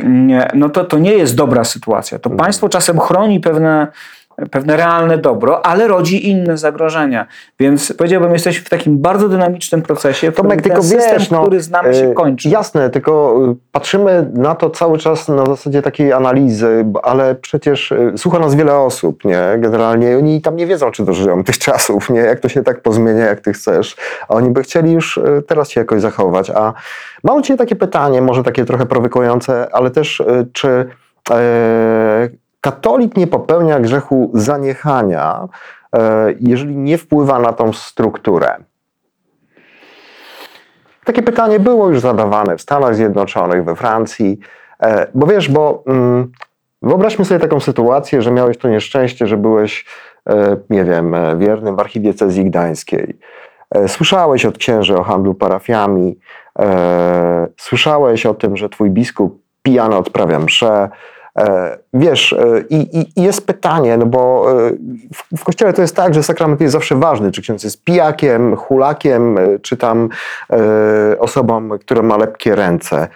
[0.53, 2.19] no to to nie jest dobra sytuacja.
[2.19, 2.45] To mhm.
[2.45, 3.87] państwo czasem chroni pewne
[4.51, 7.27] pewne realne dobro, ale rodzi inne zagrożenia.
[7.59, 11.61] Więc powiedziałbym, jesteśmy w takim bardzo dynamicznym procesie, w Tomek, tylko system, wiesz, no, który
[11.61, 12.49] znamy, się y, kończy.
[12.49, 18.13] Jasne, tylko y, patrzymy na to cały czas na zasadzie takiej analizy, ale przecież y,
[18.17, 19.41] słucha nas wiele osób, nie?
[19.57, 22.19] Generalnie oni tam nie wiedzą, czy dożyją tych czasów, nie?
[22.19, 23.95] Jak to się tak pozmienia, jak ty chcesz.
[24.29, 26.49] A oni by chcieli już teraz się jakoś zachować.
[26.49, 26.73] A
[27.23, 30.23] mam ciebie takie pytanie, może takie trochę prowokujące, ale też
[30.53, 30.85] czy
[31.31, 32.29] e,
[32.61, 35.47] katolik nie popełnia grzechu zaniechania,
[35.95, 38.55] e, jeżeli nie wpływa na tą strukturę?
[41.05, 44.39] Takie pytanie było już zadawane w Stanach Zjednoczonych, we Francji,
[44.83, 46.31] e, bo wiesz, bo mm,
[46.81, 49.85] wyobraźmy sobie taką sytuację, że miałeś to nieszczęście, że byłeś,
[50.29, 53.19] e, nie wiem, wiernym w archidiecezji gdańskiej.
[53.87, 56.19] Słyszałeś od księży o handlu parafiami,
[57.57, 60.89] słyszałeś o tym, że twój biskup pijany odprawia msze.
[61.39, 64.71] E, Wiesz, e, i, i, jest pytanie, no bo e,
[65.37, 69.37] w, kościele to jest tak, że sakrament jest zawsze ważny, czy ksiądz jest pijakiem, hulakiem,
[69.61, 70.09] czy tam
[71.19, 73.07] osobą, która ma lepkie ręce.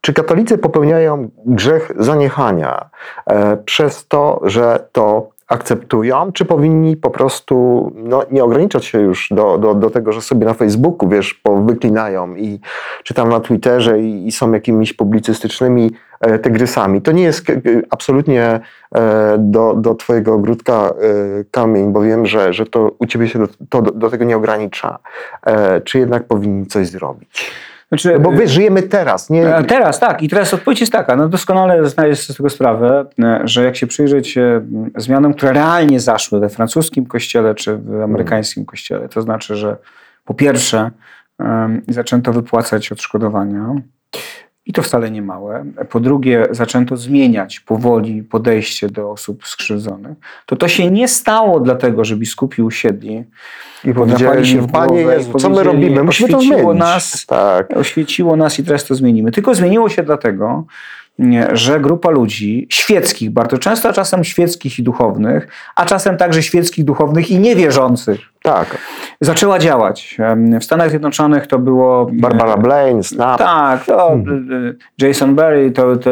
[0.00, 2.90] Czy katolicy popełniają grzech zaniechania
[3.64, 9.58] przez to, że to akceptują, czy powinni po prostu no, nie ograniczać się już do,
[9.58, 12.60] do, do tego, że sobie na Facebooku, wiesz, powyklinają i
[13.04, 15.90] czy tam na Twitterze i, i są jakimiś publicystycznymi
[16.20, 17.02] e, tygrysami.
[17.02, 17.52] To nie jest k-
[17.90, 18.60] absolutnie
[18.94, 20.92] e, do, do twojego ogródka e,
[21.50, 24.36] kamień, bo wiem, że, że to u ciebie się do, to, do, do tego nie
[24.36, 24.98] ogranicza.
[25.46, 27.50] E, czy jednak powinni coś zrobić?
[27.92, 29.56] Znaczy, Bo wiesz, żyjemy teraz, nie...
[29.56, 31.16] E, Teraz tak, i teraz odpowiedź jest taka.
[31.16, 34.62] No doskonale zdajesz sobie z tego sprawę, e, że jak się przyjrzeć e,
[34.96, 39.76] zmianom, które realnie zaszły we francuskim kościele czy w amerykańskim kościele, to znaczy, że
[40.24, 40.90] po pierwsze
[41.38, 43.74] em, zaczęto wypłacać odszkodowania.
[44.66, 45.64] I to wcale nie małe.
[45.90, 50.18] Po drugie, zaczęto zmieniać powoli podejście do osób skrzywdzonych.
[50.46, 53.24] To to się nie stało dlatego, że biskupi usiedli
[53.84, 56.04] I Podrapali się w Panie Jezu, co my powiedzieli, robimy?
[56.04, 56.80] Musimy to oświeciło zmienić.
[56.80, 57.26] nas.
[57.26, 57.76] Tak.
[57.76, 59.30] oświeciło nas i teraz to zmienimy.
[59.32, 60.64] Tylko zmieniło się dlatego,
[61.52, 66.84] że grupa ludzi świeckich, bardzo często, a czasem świeckich i duchownych, a czasem także świeckich,
[66.84, 68.78] duchownych i niewierzących, Tak.
[69.20, 70.18] zaczęła działać.
[70.60, 72.10] W Stanach Zjednoczonych to było.
[72.12, 76.10] Barbara Blaine, Snap, Tak, to y, Jason Berry, to, to,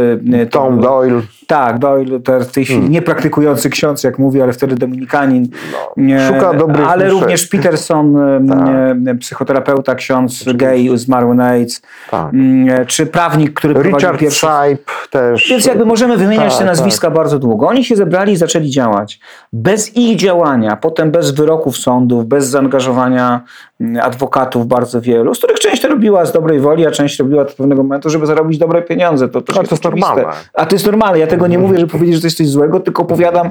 [0.51, 1.21] to Tom Doyle.
[1.47, 2.93] Tak, Doyle to w tej chwili Hmm.
[2.93, 5.49] niepraktykujący ksiądz, jak mówi, ale wtedy dominikanin.
[5.97, 8.15] Nie, szuka dobrych Ale również Peterson,
[8.49, 9.19] Tak.
[9.19, 12.29] psychoterapeuta, ksiądz gay, zmarły na AIDS, Tak.
[12.33, 14.41] nie, czy prawnik, który prowadził Richard pierwszy...
[14.41, 15.49] Sype też.
[15.51, 17.69] Więc jakby możemy wymieniać Tak, te nazwiska bardzo długo.
[17.69, 19.21] Oni się zebrali i zaczęli działać.
[19.53, 23.41] Bez ich działania, potem bez wyroków sądów, bez zaangażowania
[23.81, 27.45] mm, adwokatów bardzo wielu, z których część to robiła z dobrej woli, a część robiła
[27.45, 29.29] to pewnego momentu, żeby zarobić dobre pieniądze.
[29.29, 30.25] To, też Ale to jest normalne.
[30.55, 31.19] A to jest normalne.
[31.19, 33.51] Ja tego nie mówię, żeby powiedzieć, że to jest coś złego, tylko opowiadam,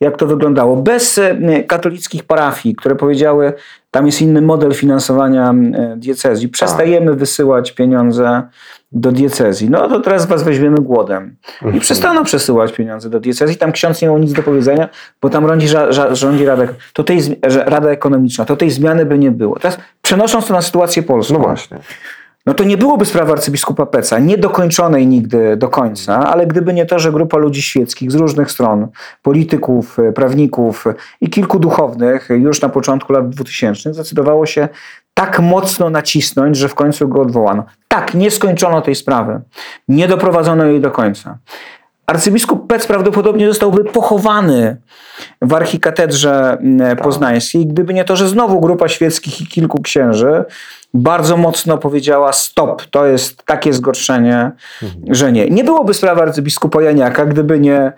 [0.00, 0.76] jak to wyglądało.
[0.76, 3.52] Bez e, katolickich parafii, które powiedziały,
[3.90, 8.42] tam jest inny model finansowania e, diecezji, przestajemy wysyłać pieniądze
[8.92, 9.70] do diecezji.
[9.70, 11.36] No to teraz was weźmiemy głodem.
[11.74, 13.56] I przestaną przesyłać pieniądze do diecezji.
[13.56, 14.88] Tam ksiądz nie miał nic do powiedzenia,
[15.22, 15.68] bo tam rządzi,
[16.12, 18.44] rządzi Rada, to tej, Rada Ekonomiczna.
[18.44, 19.58] To tej zmiany by nie było.
[19.58, 21.34] Teraz przenosząc to na sytuację polską.
[21.34, 21.78] No właśnie.
[22.46, 26.98] No to nie byłoby sprawy arcybiskupa Peca, niedokończonej nigdy do końca, ale gdyby nie to,
[26.98, 28.88] że grupa ludzi świeckich z różnych stron,
[29.22, 30.84] polityków, prawników
[31.20, 34.68] i kilku duchownych już na początku lat 2000 zdecydowało się
[35.20, 37.64] tak mocno nacisnąć, że w końcu go odwołano.
[37.88, 39.40] Tak, nie skończono tej sprawy.
[39.88, 41.38] Nie doprowadzono jej do końca.
[42.06, 44.76] Arcybiskup Pec prawdopodobnie zostałby pochowany
[45.42, 50.44] w archikatedrze mm, poznańskiej, gdyby nie to, że znowu grupa świeckich i kilku księży
[50.94, 54.50] bardzo mocno powiedziała stop, to jest takie zgorszenie,
[55.10, 55.50] że nie.
[55.50, 57.92] Nie byłoby sprawy arcybiskupa Janiaka, gdyby nie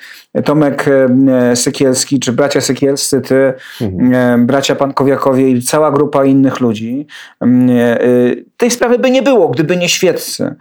[0.44, 3.52] Tomek e, Sekielski, czy bracia Sekielscy, ty,
[4.12, 7.06] e, bracia Pankowiakowie i cała grupa innych ludzi.
[7.40, 7.98] Mm, e,
[8.56, 10.54] Tej sprawy by nie było, gdyby nie świeccy.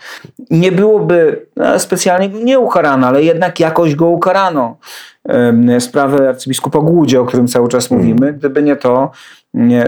[0.50, 1.46] Nie byłoby
[1.78, 4.78] specjalnie nie ukarano, ale jednak jakoś go ukarano.
[5.80, 9.12] Sprawę arcybiskupa Głudzie, o którym cały czas mówimy, gdyby nie to,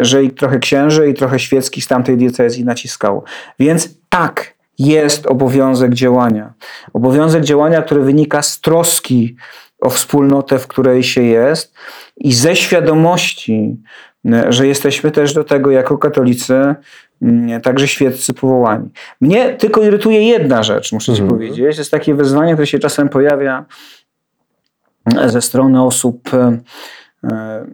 [0.02, 3.24] że i trochę księży, i trochę świeckich z tamtej diecezji naciskało.
[3.60, 6.54] Więc tak, jest obowiązek działania.
[6.94, 9.36] Obowiązek działania, który wynika z troski
[9.82, 11.74] o wspólnotę, w której się jest
[12.18, 13.78] i ze świadomości,
[14.50, 16.76] że jesteśmy też do tego jako katolicy,
[17.64, 18.90] także świeccy powołani.
[19.22, 21.58] Mnie tylko irytuje jedna rzecz, muszę ci powiedzieć.
[21.58, 23.66] To jest takie wezwanie, które się czasem pojawia
[25.26, 26.58] ze strony osób, e,
[27.24, 27.66] e,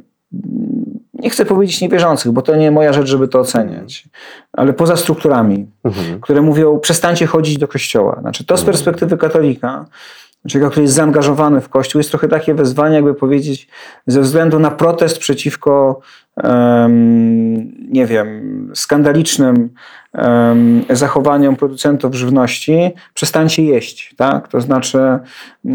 [1.14, 4.10] nie chcę powiedzieć niewierzących, bo to nie moja rzecz, żeby to oceniać,
[4.54, 6.20] ale poza strukturami, Mhm.
[6.22, 8.18] które mówią, przestańcie chodzić do kościoła.
[8.22, 9.86] Znaczy, to z perspektywy katolika
[10.48, 13.68] człowieka, który jest zaangażowany w Kościół, jest trochę takie wezwanie, jakby powiedzieć,
[14.08, 16.00] ze względu na protest przeciwko,
[17.90, 19.70] nie wiem, skandalicznym
[20.90, 24.16] zachowaniom producentów żywności, przestańcie jeść.
[24.18, 24.48] Tak?
[24.48, 25.00] To znaczy,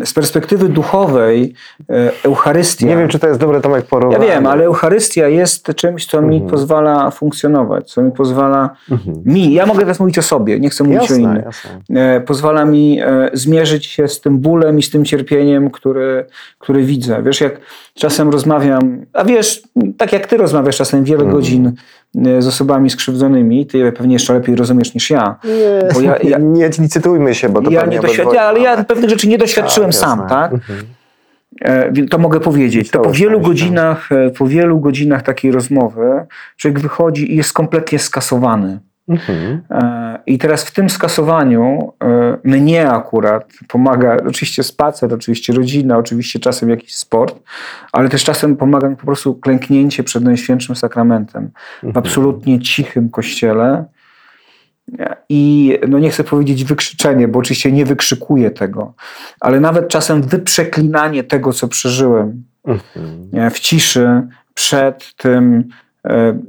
[0.05, 1.55] z perspektywy duchowej,
[1.91, 2.87] e, Eucharystia.
[2.87, 4.27] Nie wiem, czy to jest dobre Tomek porównanie.
[4.27, 6.51] Ja wiem, ale Eucharystia jest czymś, co mi mhm.
[6.51, 9.23] pozwala funkcjonować, co mi pozwala mhm.
[9.25, 12.21] mi, ja mogę teraz mówić o sobie, nie chcę mówić jasne, o innych, jasne.
[12.21, 16.27] pozwala mi e, zmierzyć się z tym bólem i z tym cierpieniem, który,
[16.59, 17.23] który widzę.
[17.23, 17.61] Wiesz, jak
[17.95, 19.63] czasem rozmawiam, a wiesz,
[19.99, 21.37] tak jak ty rozmawiasz czasem wiele mhm.
[21.37, 21.73] godzin
[22.27, 25.37] e, z osobami skrzywdzonymi, ty pewnie jeszcze lepiej rozumiesz niż ja.
[25.45, 29.11] Nie, bo ja, ja, nie licytujmy się, bo to ja nie doświadczam, ale ja pewnych
[29.11, 30.53] rzeczy nie doświadczyłem tak, sam, tak?
[30.53, 30.79] Mhm.
[31.61, 32.91] E, to mogę powiedzieć.
[32.91, 36.27] To po wielu godzinach, e, po wielu godzinach takiej rozmowy
[36.57, 38.81] człowiek wychodzi i jest kompletnie skasowany.
[39.09, 39.63] Mhm.
[39.71, 41.93] E, I teraz w tym skasowaniu
[42.45, 47.43] mnie akurat pomaga oczywiście spacer, oczywiście rodzina, oczywiście czasem jakiś sport,
[47.93, 51.51] ale też czasem pomaga mi po prostu klęknięcie przed Najświętszym Sakramentem
[51.83, 52.07] w mhm.
[52.07, 53.85] absolutnie cichym kościele
[55.29, 58.95] i no nie chcę powiedzieć wykrzyczenie, bo oczywiście nie wykrzykuję tego,
[59.41, 63.51] ale nawet czasem wyprzeklinanie tego, co przeżyłem mhm.
[63.51, 64.23] w ciszy
[64.55, 65.84] przed tym, e,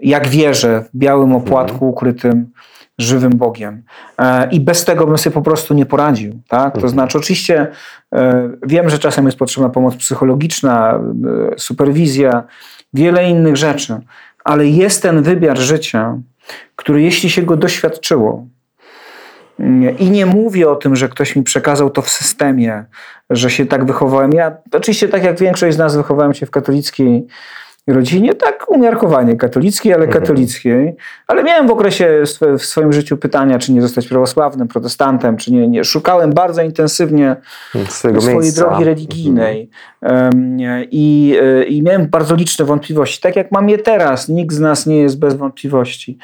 [0.01, 1.43] jak wierzę, w białym mhm.
[1.43, 2.51] opłatku ukrytym
[2.97, 3.83] żywym Bogiem.
[4.17, 6.39] E, I bez tego bym sobie po prostu nie poradził.
[6.47, 6.71] Tak?
[6.71, 6.93] To mhm.
[6.93, 7.67] znaczy, oczywiście
[8.15, 10.99] e, wiem, że czasem jest potrzebna pomoc psychologiczna,
[11.57, 12.43] superwizja,
[12.93, 13.97] wiele innych rzeczy,
[14.43, 16.17] ale jest ten wymiar życia,
[16.75, 18.47] który jeśli się go doświadczyło,
[19.99, 22.85] i nie mówię o tym, że ktoś mi przekazał to w systemie,
[23.29, 24.31] że się tak wychowałem.
[24.31, 27.27] Ja oczywiście, tak jak większość z nas, wychowałem się w katolickiej
[27.87, 30.21] rodzinie, tak umiarkowanie katolickiej, ale mhm.
[30.21, 30.95] katolickiej.
[31.27, 32.23] Ale miałem w okresie
[32.59, 35.67] w swoim życiu pytania, czy nie zostać prawosławnym, protestantem, czy nie.
[35.67, 35.83] nie.
[35.83, 37.35] Szukałem bardzo intensywnie
[37.89, 38.61] swojej miejsca.
[38.61, 39.69] drogi religijnej
[40.01, 40.85] mhm.
[40.91, 43.21] I, e, I miałem bardzo liczne wątpliwości.
[43.21, 46.17] Tak jak mam je teraz, nikt z nas nie jest bez wątpliwości.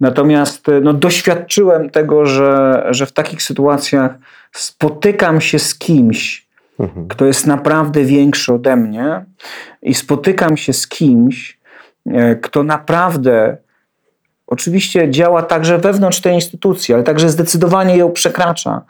[0.00, 4.14] Natomiast e, no, doświadczyłem tego, że, że w takich sytuacjach
[4.52, 6.41] spotykam się z kimś,
[6.82, 7.08] mhm.
[7.08, 9.24] kto jest naprawdę większy ode mnie
[9.82, 11.58] i spotykam się z kimś,
[12.06, 13.56] e, kto naprawdę
[14.46, 18.82] oczywiście działa także wewnątrz tej instytucji, ale także zdecydowanie ją przekracza.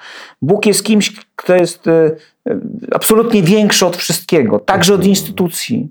[0.42, 2.10] Bóg jest kimś, kto jest e,
[2.48, 2.58] e,
[2.92, 5.10] absolutnie większy od wszystkiego, także od mhm.
[5.10, 5.90] instytucji,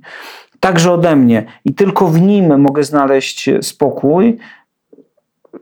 [0.59, 4.37] także ode mnie i tylko w nim mogę znaleźć spokój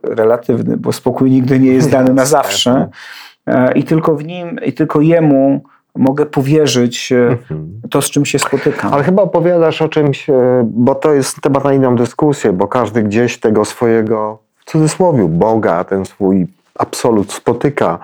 [0.02, 2.88] relatywny, bo spokój nigdy nie jest dany na zawsze.
[3.74, 5.62] I tylko w nim, i tylko jemu
[5.96, 7.80] mogę powierzyć e, mhm.
[7.90, 8.94] to, z czym się spotykam.
[8.94, 10.34] Ale chyba opowiadasz o czymś, e,
[10.64, 15.84] bo to jest temat na inną dyskusję, bo każdy gdzieś tego swojego, w cudzysłowie, Boga,
[15.84, 16.46] ten swój
[16.78, 17.98] absolut spotyka.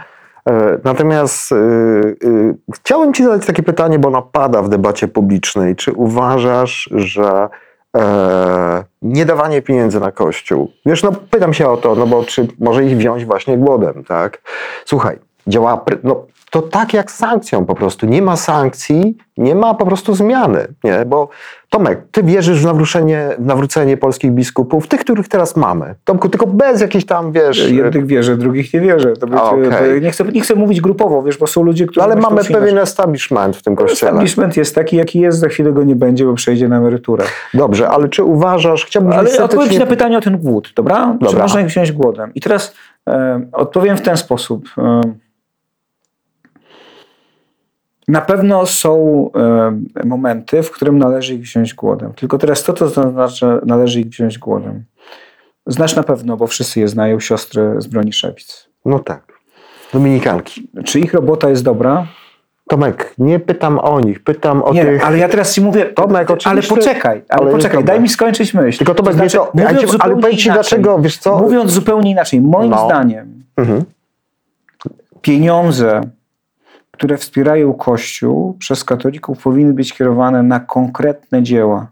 [0.49, 1.55] E, natomiast
[2.75, 5.77] chciałem Ci zadać takie pytanie, bo napada w debacie publicznej.
[5.77, 7.49] Czy uważasz, że
[9.03, 10.73] nie dawanie pieniędzy na kościół.
[10.87, 14.43] Wiesz, no pytam się o to, no bo czy może ich wziąć właśnie głodem, tak?
[14.85, 18.07] Słuchaj, działa, no to tak jak z sankcją po prostu.
[18.07, 20.67] Nie ma sankcji, nie ma po prostu zmiany.
[20.85, 21.05] Nie?
[21.07, 21.29] Bo
[21.71, 25.95] Tomek, ty wierzysz w nawrócenie, w nawrócenie polskich biskupów, tych, których teraz mamy.
[26.05, 27.71] Tomku, tylko bez jakichś tam, wiesz...
[27.71, 29.17] Jednych wierzę, drugich nie wierzę.
[29.17, 30.01] To być, okay.
[30.01, 32.01] nie, chcę, nie chcę mówić grupowo, wiesz, bo są ludzie, którzy...
[32.01, 34.13] No, ale mamy pewien establishment w tym kościele.
[34.13, 37.25] Establishment jest taki, jaki jest, za chwilę go nie będzie, bo przejdzie na emeryturę.
[37.55, 38.85] Dobrze, ale czy uważasz...
[38.85, 39.45] Chciałbym ale statycznie...
[39.45, 41.07] odpowiedź na pytanie o ten głód, dobra?
[41.07, 41.31] dobra.
[41.31, 42.31] Czy można ich wziąć głodem?
[42.35, 42.75] I teraz
[43.09, 44.69] e, odpowiem w ten sposób...
[44.79, 45.01] E,
[48.09, 52.13] na pewno są e, momenty, w którym należy ich wziąć głodem.
[52.13, 54.85] Tylko teraz to, to znaczy, należy ich wziąć głodem.
[55.67, 58.69] Znasz na pewno, bo wszyscy je znają, siostry z broni Szewic.
[58.85, 59.23] No tak.
[59.93, 60.69] Dominikanki.
[60.85, 62.07] Czy ich robota jest dobra?
[62.69, 65.07] Tomek, nie pytam o nich, pytam o nie, tych...
[65.07, 68.79] ale ja teraz ci mówię, Tomek, ale poczekaj, ale, ale poczekaj, daj mi skończyć myśl.
[68.79, 71.39] Tylko Tomek, to znaczy, to, mówiąc ci, ale powiedz ci dlaczego, wiesz co?
[71.39, 72.87] Mówiąc zupełnie inaczej, moim no.
[72.87, 73.85] zdaniem mhm.
[75.21, 76.01] pieniądze
[76.97, 81.87] które wspierają Kościół przez katolików, powinny być kierowane na konkretne dzieła.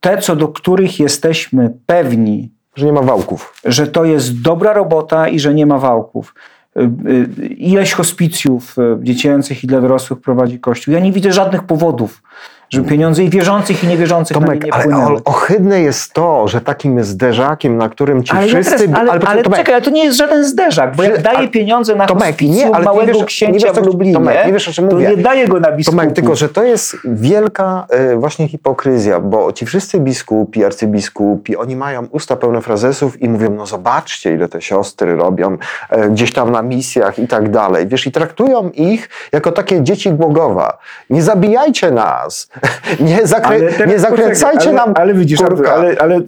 [0.00, 3.54] Te, co do których jesteśmy pewni, że nie ma wałków.
[3.64, 6.34] Że to jest dobra robota i że nie ma wałków.
[6.76, 6.80] Y,
[7.42, 10.94] y, ileś hospicjów y, dziecięcych i dla dorosłych prowadzi Kościół.
[10.94, 12.22] Ja nie widzę żadnych powodów,
[12.70, 15.20] żeby pieniądze i wierzących i niewierzących Tomek, na nie nie ale płynęły.
[15.24, 18.78] ohydne jest to, że takim zderzakiem, na którym ci Ale, wszyscy...
[18.78, 21.22] teraz, ale, ale, ale, Tomek, czekaj, ale to nie jest żaden zderzak, bo jak Przy-
[21.22, 24.14] daje ale- pieniądze na Tomek, hospicjum nie, ale małego wiesz- nie księcia wiesz, w Lublinie,
[24.14, 25.08] Tomek, nie wiesz, o czym to mówię.
[25.08, 26.00] nie daje go na biskupów.
[26.00, 31.76] Tomek, tylko że to jest wielka e, właśnie hipokryzja, bo ci wszyscy biskupi, arcybiskupi, oni
[31.76, 35.56] mają usta pełne frazesów i mówią, no zobaczcie, ile te siostry robią
[35.90, 37.86] e, gdzieś tam na misjach i tak dalej.
[37.88, 40.78] Wiesz, i traktują ich jako takie dzieci Głogowa.
[41.10, 42.48] Nie zabijajcie nas,
[43.00, 45.74] nie, zakrę- nie zakręcajcie poczekaj, nam Ale widzisz, kurka.
[45.74, 46.20] ale, ale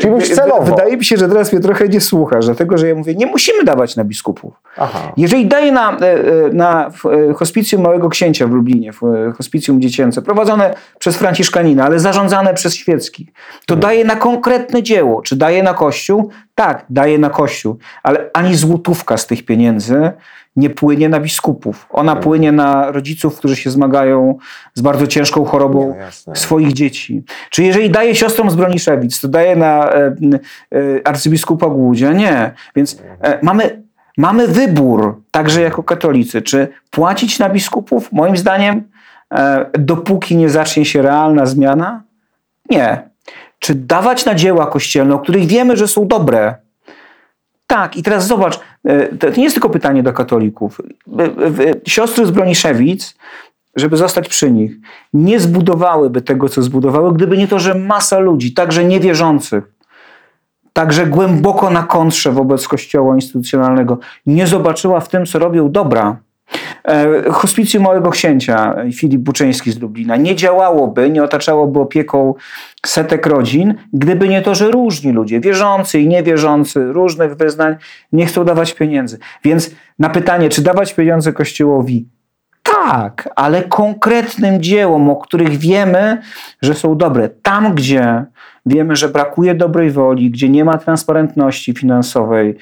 [0.00, 0.62] Czyli mówisz celowo.
[0.62, 3.64] wydaje mi się, że teraz mnie trochę nie słuchasz, dlatego że ja mówię, nie musimy
[3.64, 4.54] dawać na biskupów.
[4.76, 5.12] Aha.
[5.16, 6.90] Jeżeli daje na, e, e, na
[7.30, 9.00] e, hospicjum Małego Księcia w Lublinie, w
[9.36, 13.28] hospicjum dziecięce, prowadzone przez Franciszkanina, ale zarządzane przez świeckich,
[13.66, 15.22] to daje na konkretne dzieło.
[15.22, 16.30] Czy daje na Kościół?
[16.56, 20.12] Tak, daje na Kościół, ale ani złotówka z tych pieniędzy
[20.56, 21.86] nie płynie na biskupów.
[21.90, 24.38] Ona płynie na rodziców, którzy się zmagają
[24.74, 25.94] z bardzo ciężką chorobą
[26.26, 27.22] No, swoich dzieci.
[27.50, 30.12] Czy jeżeli daje siostrom z Broniszewic, to daje na e, e,
[31.04, 32.12] arcybiskupa Głudzia?
[32.12, 32.52] Nie.
[32.76, 33.82] Więc e, mamy,
[34.18, 38.12] mamy wybór, także jako katolicy, czy płacić na biskupów?
[38.12, 38.82] Moim zdaniem,
[39.34, 42.02] e, dopóki nie zacznie się realna zmiana,
[42.70, 43.15] nie.
[43.58, 46.54] Czy dawać na dzieła kościelne, o których wiemy, że są dobre?
[47.66, 50.80] Tak, i teraz zobacz, e, to nie jest tylko pytanie do katolików.
[51.18, 51.28] E, e,
[51.86, 53.16] Siostry z Broniszewic,
[53.76, 54.76] żeby zostać przy nich,
[55.12, 59.64] nie zbudowałyby tego, co zbudowały, gdyby nie to, że masa ludzi, także niewierzących,
[60.72, 66.16] także głęboko na kontrze wobec kościoła instytucjonalnego, nie zobaczyła w tym, co robią dobra.
[66.88, 72.34] E, Hospicjum Małego Księcia, Filip Buczyński z Lublina, nie działałoby, nie otaczałoby opieką
[72.86, 77.76] setek rodzin, gdyby nie to, że różni ludzie, wierzący i niewierzący, różnych wyznań,
[78.12, 79.18] nie chcą dawać pieniędzy.
[79.44, 82.08] Więc na pytanie, czy dawać pieniądze Kościołowi,
[82.62, 86.18] tak, ale konkretnym dziełom, o których wiemy,
[86.62, 87.28] że są dobre.
[87.28, 88.24] Tam, gdzie
[88.66, 92.56] wiemy, że brakuje dobrej woli, gdzie nie ma transparentności finansowej,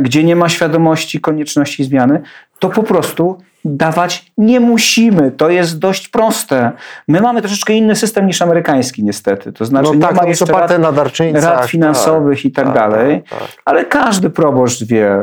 [0.00, 2.22] gdzie nie ma świadomości konieczności zmiany,
[2.58, 5.30] to po prostu dawać nie musimy.
[5.30, 6.72] To jest dość proste.
[7.08, 9.52] My mamy troszeczkę inny system niż amerykański, niestety.
[9.52, 10.90] To znaczy, No nie tak, ma to jest jeszcze rad, na
[11.40, 13.22] rad finansowych i tak, tak, dalej.
[13.30, 13.48] tak, tak.
[13.64, 15.22] Ale każdy proboszcz wie,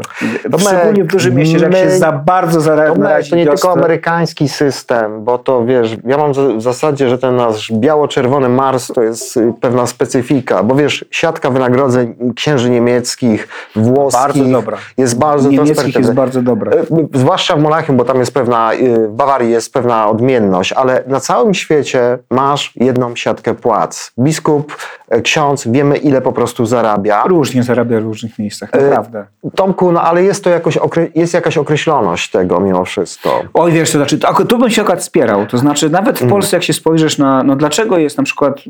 [0.51, 2.87] Tomek, szczególnie w dużym mieście, że jak się my- za bardzo zara-
[3.23, 7.35] To, to nie tylko amerykański system, bo to wiesz, ja mam w zasadzie, że ten
[7.35, 14.21] nasz biało-czerwony Mars to jest y, pewna specyfika, bo wiesz, siatka wynagrodzeń księży niemieckich, włoskich
[14.21, 14.77] Bardzo dobra.
[14.97, 16.71] jest bardzo niemieckich jest bardzo dobra.
[16.71, 21.03] E, Zwłaszcza w Monachium, bo tam jest pewna, y, w Bawarii jest pewna odmienność, ale
[21.07, 24.11] na całym świecie masz jedną siatkę płac.
[24.19, 24.77] Biskup,
[25.09, 27.23] e, ksiądz, wiemy ile po prostu zarabia.
[27.27, 29.25] Różnie zarabia w różnych miejscach, E, naprawdę.
[29.55, 30.77] Tomku, no ale jest to jakoś,
[31.15, 33.41] jest jakaś określoność tego mimo wszystko.
[33.53, 35.45] Oj, wiesz, to znaczy, to, tu bym się akurat wspierał.
[35.45, 36.29] To znaczy, nawet Mhm.
[36.29, 38.63] w Polsce, jak się spojrzysz na, no dlaczego jest na przykład e,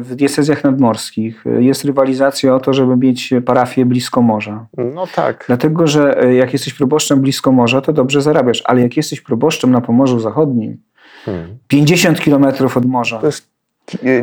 [0.00, 4.66] w diecezjach nadmorskich, jest rywalizacja o to, żeby mieć parafię blisko morza.
[4.94, 5.44] No tak.
[5.46, 9.80] Dlatego, że jak jesteś proboszczem blisko morza, to dobrze zarabiasz, ale jak jesteś proboszczem na
[9.80, 10.76] Pomorzu Zachodnim,
[11.24, 11.58] Hmm.
[11.68, 13.48] 50 kilometrów od morza, To jest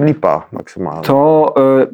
[0.06, 1.02] lipa maksymalna.
[1.02, 1.88] to, e,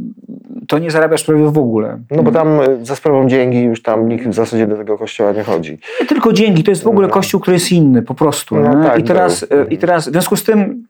[0.67, 1.99] to nie zarabiasz prawie w ogóle.
[2.11, 5.31] No bo tam y, za sprawą dzięki już tam nikt w zasadzie do tego kościoła
[5.31, 5.77] nie chodzi.
[6.01, 8.55] Nie tylko dzięki, to jest w ogóle kościół, który jest inny, po prostu.
[8.55, 9.59] No tak, I, teraz, był.
[9.61, 10.83] e, I teraz w związku z tym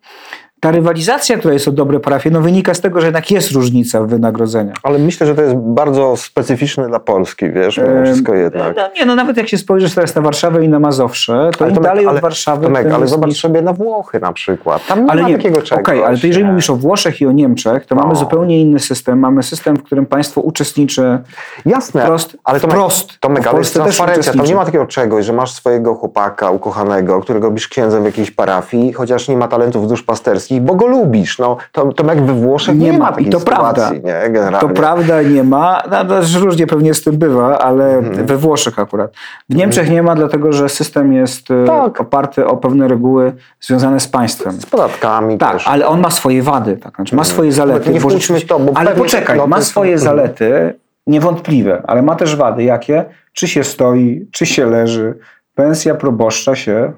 [0.59, 4.03] ta rywalizacja, która jest o dobre parafie, no wynika z tego, że jednak jest różnica
[4.03, 4.75] w wynagrodzeniach.
[4.83, 8.75] Ale myślę, że to jest bardzo specyficzne dla Polski, wiesz, mimo wszystko jednak.
[8.75, 11.69] No, nie, no nawet jak się spojrzysz teraz na Warszawę i na Mazowsze, to Ale
[11.69, 12.63] im Tomek, dalej ale- od Warszawy...
[12.63, 14.87] Tomek, ale zobacz mniej- sobie na Włochy na przykład.
[14.87, 15.81] Tam nie ale ma nie, takiego czegoś.
[15.83, 16.51] Okej, ale to jeżeli nie?
[16.51, 18.15] mówisz o Włoszech i o Niemczech, to mamy O.
[18.15, 19.19] zupełnie inny system.
[19.19, 21.19] Mamy system, w którym państwo uczestniczy
[21.65, 23.19] Jasne, wprost, ale Tomek, wprost.
[23.19, 24.33] Tomek w ale jest transparencja.
[24.33, 28.31] Tam nie ma takiego czegoś, że masz swojego chłopaka ukochanego, którego robisz księdzem w jakiejś
[28.31, 31.39] parafii, chociaż nie ma talentów duszpasterskich, bo go lubisz.
[31.39, 34.49] No, to, to jak we Włoszech nie, ma takiej i to sytuacji, prawda.
[34.51, 34.59] nie?
[34.59, 35.83] To prawda, nie ma.
[35.91, 38.25] No, no, różnie pewnie z tym bywa, ale Mhm.
[38.25, 39.11] we Włoszech akurat.
[39.49, 42.01] W Niemczech nie ma, dlatego że system jest e, Tak.
[42.01, 44.51] oparty o pewne reguły związane z państwem.
[44.61, 45.67] Z podatkami Tak, też.
[45.67, 46.95] ale on ma swoje wady, tak?
[46.95, 47.89] znaczy ma swoje zalety.
[47.93, 50.05] Nie bo wchodźmy w to, bo ale poczekaj, ma swoje Mhm.
[50.15, 50.73] zalety
[51.07, 52.63] niewątpliwe, ale ma też wady.
[52.63, 53.05] Jakie?
[53.33, 55.13] Czy się stoi, czy się leży.
[55.55, 56.91] Pensja proboszcza się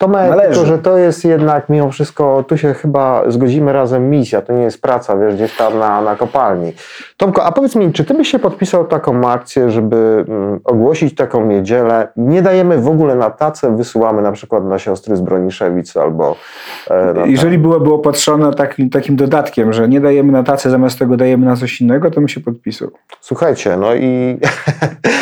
[0.00, 0.48] Tomek, Należy.
[0.48, 4.62] tylko że to jest jednak mimo wszystko, tu się chyba zgodzimy razem misja, to nie
[4.62, 6.72] jest praca, wiesz, gdzieś tam na, na kopalni.
[7.16, 11.46] Tomko, a powiedz mi, czy ty byś się podpisał taką akcję, żeby mm, ogłosić taką
[11.46, 12.08] niedzielę?
[12.16, 16.36] Nie dajemy w ogóle na tacę, wysyłamy na przykład na siostry z Broniszewic albo...
[16.90, 21.16] E, na Jeżeli byłoby opatrzone takim, takim dodatkiem, że nie dajemy na tacę, zamiast tego
[21.16, 22.90] dajemy na coś innego, to bym się podpisał.
[23.20, 24.38] Słuchajcie, no i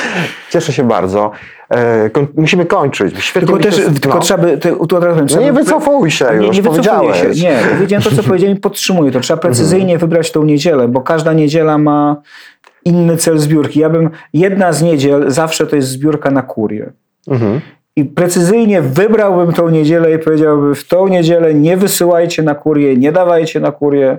[0.51, 1.30] cieszę się bardzo.
[1.70, 3.24] E, koń, musimy kończyć.
[3.24, 4.20] Świetnie Tylko też tylko no.
[4.20, 7.38] trzeba by, ty, tu od razu No nie wycofuj się nie, już, nie wycofuję powiedziałeś.
[7.38, 7.44] się.
[7.44, 9.20] Nie, powiedziałem to, co powiedziałem i podtrzymuję to.
[9.20, 12.16] Trzeba precyzyjnie wybrać tą niedzielę, bo każda niedziela ma
[12.84, 13.80] inny cel zbiórki.
[13.80, 16.92] Ja bym, jedna z niedziel zawsze to jest zbiórka na kurię.
[17.28, 17.61] Mhm.
[17.96, 23.12] I precyzyjnie wybrałbym tą niedzielę i powiedziałbym, w tą niedzielę nie wysyłajcie na kurię, nie
[23.12, 24.18] dawajcie na kurię,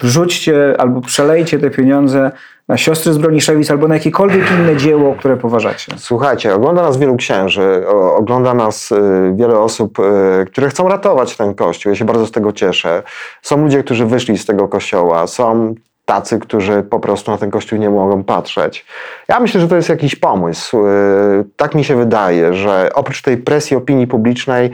[0.00, 2.30] wrzućcie albo przelejcie te pieniądze
[2.68, 5.92] na siostry z Broniszewic albo na jakiekolwiek inne dzieło, które poważacie.
[5.96, 7.84] Słuchajcie, ogląda nas wielu księży,
[8.16, 11.90] ogląda nas y, wiele osób, y, które chcą ratować ten kościół.
[11.90, 13.02] Ja się bardzo z tego cieszę.
[13.42, 17.78] Są ludzie, którzy wyszli z tego kościoła, są tacy, którzy po prostu na ten kościół
[17.78, 18.86] nie mogą patrzeć.
[19.28, 20.86] Ja myślę, że to jest jakiś pomysł.
[20.86, 24.70] Y, Tak mi się wydaje, że oprócz tej presji opinii publicznej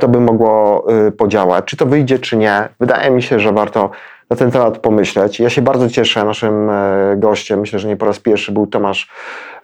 [0.00, 0.86] to by mogło
[1.18, 1.64] podziałać.
[1.64, 2.68] Czy to wyjdzie, czy nie.
[2.80, 3.90] Wydaje mi się, że warto
[4.30, 5.40] na ten temat pomyśleć.
[5.40, 6.24] Ja się bardzo cieszę.
[6.24, 9.10] Naszym e, gościem, myślę, że nie po raz pierwszy, był Tomasz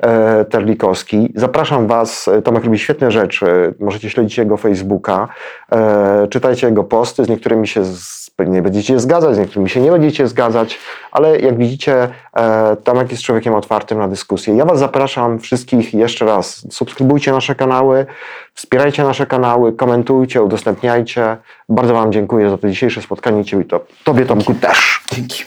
[0.00, 1.32] e, Terlikowski.
[1.34, 2.30] Zapraszam Was.
[2.44, 3.74] Tomek robi świetne rzeczy.
[3.80, 5.28] Możecie śledzić jego Facebooka.
[5.72, 7.24] E, Czytajcie jego posty.
[7.24, 10.78] Z niektórymi się z, nie będziecie zgadzać, z niektórymi się nie będziecie zgadzać,
[11.12, 14.56] ale jak widzicie, e, Tomek jest człowiekiem otwartym na dyskusję.
[14.56, 16.66] Ja Was zapraszam wszystkich jeszcze raz.
[16.70, 18.06] Subskrybujcie nasze kanały,
[18.54, 21.36] wspierajcie nasze kanały, komentujcie, udostępniajcie.
[21.68, 23.40] Bardzo Wam dziękuję za to dzisiejsze spotkanie.
[23.40, 25.02] i Ciebie, to, tobie Tomku też.
[25.12, 25.44] Dzięki.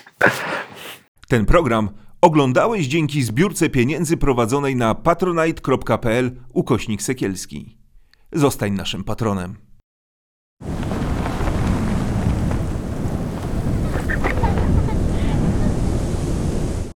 [1.28, 1.90] Ten program
[2.22, 7.78] oglądałeś dzięki zbiórce pieniędzy prowadzonej na patronite.pl ukośnik sekielski.
[8.32, 9.56] Zostań naszym patronem.